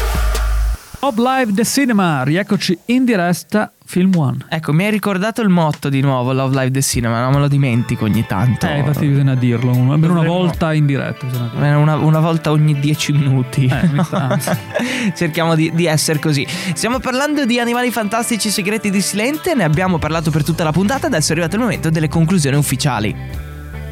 Mob 1.00 1.18
Live 1.18 1.52
The 1.52 1.64
Cinema, 1.66 2.22
rieccoci 2.22 2.78
in 2.86 3.04
diretta, 3.04 3.70
Film 3.86 4.12
One. 4.16 4.38
Ecco, 4.48 4.72
mi 4.72 4.84
hai 4.86 4.90
ricordato 4.90 5.42
il 5.42 5.50
motto 5.50 5.90
di 5.90 6.00
nuovo, 6.00 6.32
Love 6.32 6.56
Live 6.58 6.70
the 6.70 6.80
Cinema, 6.82 7.22
non 7.22 7.34
me 7.34 7.38
lo 7.40 7.48
dimentico 7.48 8.04
ogni 8.04 8.24
tanto. 8.26 8.66
Eh, 8.66 8.78
infatti 8.78 9.06
bisogna 9.06 9.34
dirlo, 9.34 9.70
almeno 9.72 9.94
una 9.94 9.96
Dovremmo- 10.22 10.32
volta 10.32 10.72
in 10.72 10.86
diretta. 10.86 11.26
Una, 11.54 11.96
una 11.96 12.18
volta 12.20 12.50
ogni 12.50 12.78
dieci 12.80 13.12
minuti. 13.12 13.66
Eh, 13.66 14.02
tanto. 14.08 14.56
Cerchiamo 15.14 15.54
di, 15.54 15.70
di 15.74 15.84
essere 15.86 16.18
così. 16.18 16.46
Stiamo 16.48 16.98
parlando 16.98 17.44
di 17.44 17.60
animali 17.60 17.90
fantastici 17.90 18.48
segreti 18.48 18.90
di 18.90 19.00
Silente. 19.02 19.54
Ne 19.54 19.64
abbiamo 19.64 19.98
parlato 19.98 20.30
per 20.30 20.42
tutta 20.44 20.64
la 20.64 20.72
puntata. 20.72 21.06
Adesso 21.06 21.28
è 21.28 21.32
arrivato 21.32 21.56
il 21.56 21.62
momento 21.62 21.90
delle 21.90 22.08
conclusioni 22.08 22.56
ufficiali. 22.56 23.14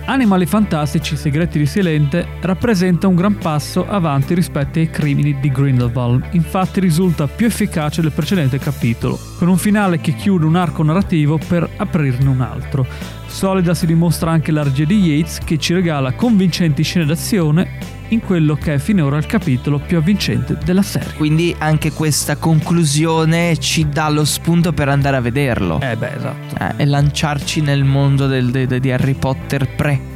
Animali 0.05 0.47
fantastici 0.47 1.17
segreti 1.17 1.59
di 1.59 1.67
Silente 1.67 2.27
rappresenta 2.41 3.07
un 3.07 3.15
gran 3.15 3.39
passo 3.39 3.89
avanti 3.89 4.35
rispetto 4.35 4.81
ai 4.81 4.91
crimini 4.91 5.39
di 5.41 5.51
Grindelwald. 5.51 6.27
Infatti 6.33 6.81
risulta 6.81 7.29
più 7.29 7.47
efficace 7.47 8.03
del 8.03 8.11
precedente 8.13 8.59
capitolo, 8.59 9.19
con 9.39 9.49
un 9.49 9.57
finale 9.57 10.01
che 10.01 10.15
chiude 10.15 10.45
un 10.45 10.57
arco 10.57 10.83
narrativo 10.83 11.39
per 11.39 11.69
aprirne 11.77 12.29
un 12.29 12.41
altro. 12.41 12.85
Solida 13.33 13.75
si 13.75 13.87
dimostra 13.87 14.31
anche 14.31 14.53
la 14.53 14.63
regia 14.63 14.85
di 14.85 14.99
Yates 15.01 15.39
che 15.45 15.59
ci 15.59 15.73
regala 15.75 16.13
convincenti 16.13 16.83
scene 16.83 17.05
d'azione 17.07 18.01
in 18.09 18.21
quello 18.21 18.55
che 18.55 18.75
è 18.75 18.79
finora 18.79 19.17
il 19.17 19.25
capitolo 19.27 19.79
più 19.79 19.97
avvincente 19.97 20.59
della 20.65 20.83
serie. 20.83 21.15
Quindi 21.15 21.55
anche 21.59 21.93
questa 21.93 22.37
conclusione 22.37 23.57
ci 23.57 23.89
dà 23.89 24.09
lo 24.11 24.25
spunto 24.25 24.73
per 24.73 24.89
andare 24.91 25.17
a 25.17 25.21
vederlo. 25.21 25.81
Eh 25.81 25.97
beh, 25.97 26.15
esatto. 26.15 26.57
Eh, 26.59 26.83
e 26.83 26.85
lanciarci 26.85 27.63
nel 27.63 27.85
mondo 27.85 28.27
del- 28.27 28.51
de- 28.51 28.67
de- 28.67 28.81
di 28.81 28.91
Harry 28.93 29.15
Potter 29.15 29.67
pre. 29.75 30.11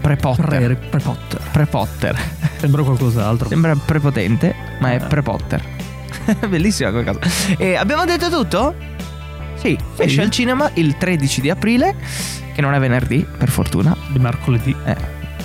Pre-Potter. 0.00 0.44
Pre, 0.46 0.76
pre 0.90 1.00
Potter. 1.00 1.40
Pre-Potter. 1.52 2.18
Sembra 2.58 2.82
qualcos'altro. 2.82 3.48
Sembra 3.48 3.76
prepotente, 3.76 4.54
ma 4.80 4.92
è 4.92 4.94
Eh. 4.96 5.06
Pre-Potter. 5.06 5.62
Bellissima 6.48 6.90
quella 6.90 7.12
cosa. 7.12 7.20
E 7.56 7.76
abbiamo 7.76 8.04
detto 8.04 8.28
tutto? 8.30 8.74
Sì, 9.60 9.78
Sì. 9.96 10.02
esce 10.02 10.22
al 10.22 10.30
cinema 10.30 10.70
il 10.74 10.96
13 10.96 11.40
di 11.40 11.50
aprile, 11.50 11.94
che 12.54 12.60
non 12.60 12.74
è 12.74 12.78
venerdì, 12.78 13.26
per 13.38 13.48
fortuna. 13.50 13.94
Di 14.08 14.18
mercoledì. 14.18 14.74
Eh, 14.84 14.96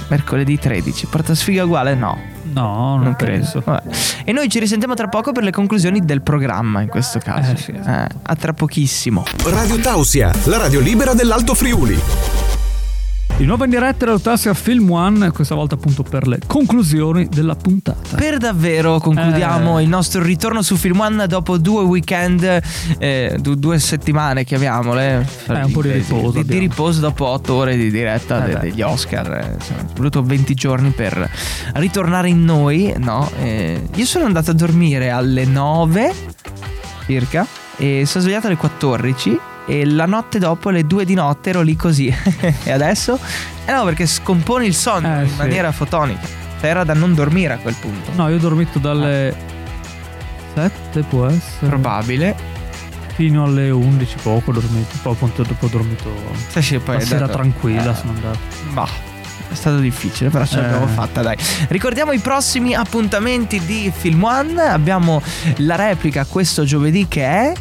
mercoledì 0.08 0.58
13. 0.58 1.08
Porta 1.08 1.36
sfiga 1.36 1.63
uguale? 1.65 1.95
No, 1.95 2.17
No, 2.54 2.95
non, 2.95 3.01
non 3.04 3.15
penso. 3.15 3.62
credo. 3.62 3.82
Vabbè. 3.84 3.95
E 4.23 4.32
noi 4.32 4.47
ci 4.49 4.60
risentiamo 4.60 4.93
tra 4.93 5.08
poco 5.08 5.32
per 5.34 5.43
le 5.43 5.51
conclusioni 5.51 5.99
del 6.06 6.21
programma 6.21 6.82
in 6.82 6.88
questo 6.88 7.19
caso. 7.19 7.51
Eh, 7.51 7.58
sì, 7.58 7.71
esatto. 7.78 8.15
Eh, 8.15 8.19
a 8.23 8.36
tra 8.36 8.54
pochissimo. 8.54 9.25
Radio 9.45 9.78
Tausia, 9.80 10.32
la 10.45 10.58
radio 10.58 10.80
libera 10.80 11.13
dell'Alto 11.13 11.54
Friuli. 11.54 12.44
Di 13.37 13.43
nuovo 13.43 13.65
in 13.65 13.69
diretta 13.69 14.05
Rotasia 14.05 14.53
Film 14.53 14.89
One, 14.89 15.29
questa 15.31 15.55
volta 15.55 15.75
appunto 15.75 16.03
per 16.03 16.25
le 16.25 16.39
conclusioni 16.47 17.27
della 17.27 17.55
puntata. 17.55 18.15
Per 18.15 18.37
davvero 18.37 18.97
concludiamo 18.99 19.77
Eh. 19.77 19.83
il 19.83 19.89
nostro 19.89 20.23
ritorno 20.23 20.61
su 20.61 20.77
Film 20.77 21.01
One 21.01 21.27
dopo 21.27 21.57
due 21.57 21.83
weekend, 21.83 22.61
eh, 22.97 23.37
du- 23.41 23.55
due 23.55 23.77
settimane 23.79 24.45
chiamiamole. 24.45 25.27
Eh, 25.47 25.63
un 25.63 25.71
po' 25.73 25.81
di 25.81 25.91
riposo 25.91 26.31
Di, 26.43 26.45
di 26.45 26.57
riposo 26.59 27.01
dopo 27.01 27.25
otto 27.25 27.55
ore 27.55 27.75
di 27.75 27.91
diretta 27.91 28.45
Eh 28.45 28.53
de- 28.53 28.59
degli 28.69 28.81
Oscar. 28.81 29.29
eh, 29.33 29.57
È 29.57 29.83
voluto 29.97 30.23
20 30.23 30.53
giorni 30.53 30.91
per 30.91 31.29
ritornare 31.73 32.29
in 32.29 32.41
noi, 32.41 32.93
no? 32.99 33.29
Eh, 33.41 33.89
io 33.95 34.05
sono 34.05 34.23
andato 34.25 34.51
a 34.51 34.53
dormire 34.53 35.09
alle 35.09 35.43
9 35.43 36.13
circa 37.05 37.45
e 37.75 38.03
sono 38.05 38.23
svegliato 38.23 38.47
alle 38.47 38.55
14 38.55 39.37
e 39.65 39.86
la 39.86 40.06
notte 40.06 40.39
dopo 40.39 40.69
alle 40.69 40.86
2 40.86 41.06
di 41.06 41.13
notte 41.13 41.49
ero 41.49 41.62
lì 41.62 41.75
così. 41.75 42.13
e 42.63 42.71
adesso? 42.71 43.19
Eh 43.65 43.71
no, 43.71 43.84
perché 43.84 44.06
scomponi 44.06 44.65
il 44.67 44.75
sonno 44.75 45.19
Eh, 45.19 45.23
in 45.23 45.30
sì. 45.30 45.36
maniera 45.38 45.71
fotonica. 45.71 46.25
Cioè, 46.60 46.69
Era 46.69 46.84
da 46.84 46.93
non 46.93 47.13
dormire 47.13 47.54
a 47.54 47.58
quel 47.58 47.75
punto. 47.80 48.12
No, 48.15 48.28
io 48.30 48.36
ho 48.36 48.39
dormito 48.39 48.80
dalle 48.80 49.36
7 50.54 51.01
può 51.04 51.25
essere. 51.28 51.67
Probabile. 51.67 52.54
Fino 53.15 53.43
alle 53.45 53.69
11 53.69 54.15
poco 54.21 54.49
ho 54.49 54.54
dormito. 54.54 54.95
Poi 55.01 55.13
appunto 55.13 55.43
dopo 55.43 55.65
ho 55.65 55.69
dormito 55.69 56.13
Sì, 56.49 56.62
sì, 56.62 56.78
poi 56.80 56.95
la 56.99 57.06
sera 57.06 57.19
dato- 57.25 57.34
tranquilla 57.34 57.91
eh, 57.91 57.95
sono 57.95 58.12
andato. 58.12 58.38
Bah, 58.73 58.88
è 59.49 59.54
stato 59.56 59.78
difficile, 59.80 60.30
però 60.30 60.45
ce 60.45 60.60
l'abbiamo 60.62 60.86
Eh. 60.86 60.89
fatta, 60.89 61.21
dai. 61.21 61.38
Ricordiamo 61.69 62.12
i 62.12 62.19
prossimi 62.19 62.73
appuntamenti 62.73 63.60
di 63.65 63.91
Film 63.95 64.23
One. 64.23 64.62
Abbiamo 64.62 65.21
la 65.58 65.75
replica 65.75 66.25
questo 66.25 66.63
giovedì 66.65 67.08
che 67.08 67.23
è. 67.25 67.54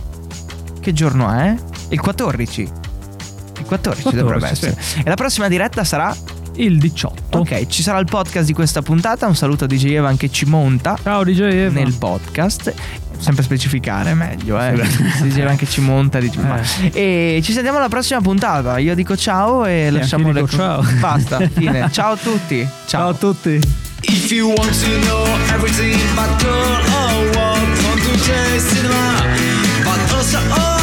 Che 0.80 0.92
giorno 0.92 1.30
è? 1.32 1.54
Il 1.90 2.00
14. 2.00 2.60
Il 2.62 3.64
14, 3.66 4.02
14, 4.02 4.16
dovrebbe 4.16 4.46
sì. 4.46 4.52
essere. 4.52 4.76
E 5.04 5.08
la 5.08 5.14
prossima 5.14 5.48
diretta 5.48 5.84
sarà. 5.84 6.14
Il 6.56 6.78
18. 6.78 7.38
Ok, 7.38 7.66
ci 7.66 7.82
sarà 7.82 7.98
il 7.98 8.06
podcast 8.08 8.46
di 8.46 8.52
questa 8.52 8.80
puntata. 8.80 9.26
Un 9.26 9.34
saluto 9.34 9.64
a 9.64 9.66
DJ 9.66 9.86
Evan 9.94 10.16
che 10.16 10.30
ci 10.30 10.44
monta 10.44 10.96
Ciao 11.02 11.24
DJ 11.24 11.40
Eva. 11.40 11.80
nel 11.80 11.92
podcast. 11.94 12.72
Sempre 13.18 13.42
specificare 13.42 14.14
meglio, 14.14 14.60
eh. 14.60 14.84
Sì. 14.86 15.10
Si 15.16 15.22
diceva 15.24 15.50
anche 15.50 15.66
ci 15.66 15.80
monta, 15.80 16.18
dici, 16.20 16.38
ma- 16.38 16.60
Eh. 16.92 17.36
E 17.36 17.40
ci 17.42 17.52
sentiamo 17.52 17.78
alla 17.78 17.88
prossima 17.88 18.20
puntata. 18.20 18.78
Io 18.78 18.94
dico 18.94 19.16
ciao 19.16 19.64
e 19.64 19.90
lasciamo 19.90 20.28
anche 20.28 20.40
le 20.40 20.44
dico 20.46 20.56
ciao. 20.56 20.84
Basta, 21.00 21.38
fine. 21.52 21.88
Ciao 21.92 22.12
a 22.12 22.16
tutti. 22.16 22.68
Ciao 22.86 23.08
a 23.08 23.14
tutti. 23.14 23.60
If 24.02 24.30
you 24.30 24.48
want 24.48 24.78
to 24.80 25.00
know 25.06 25.26
everything 25.54 25.98
about 26.12 26.40
girl 26.40 26.84
or 26.92 27.30
what, 27.34 27.60
come 27.82 28.00
to 28.00 28.16
J 28.22 28.58
Cinema. 28.60 29.22
But 29.82 30.12
also, 30.12 30.38
oh, 30.50 30.73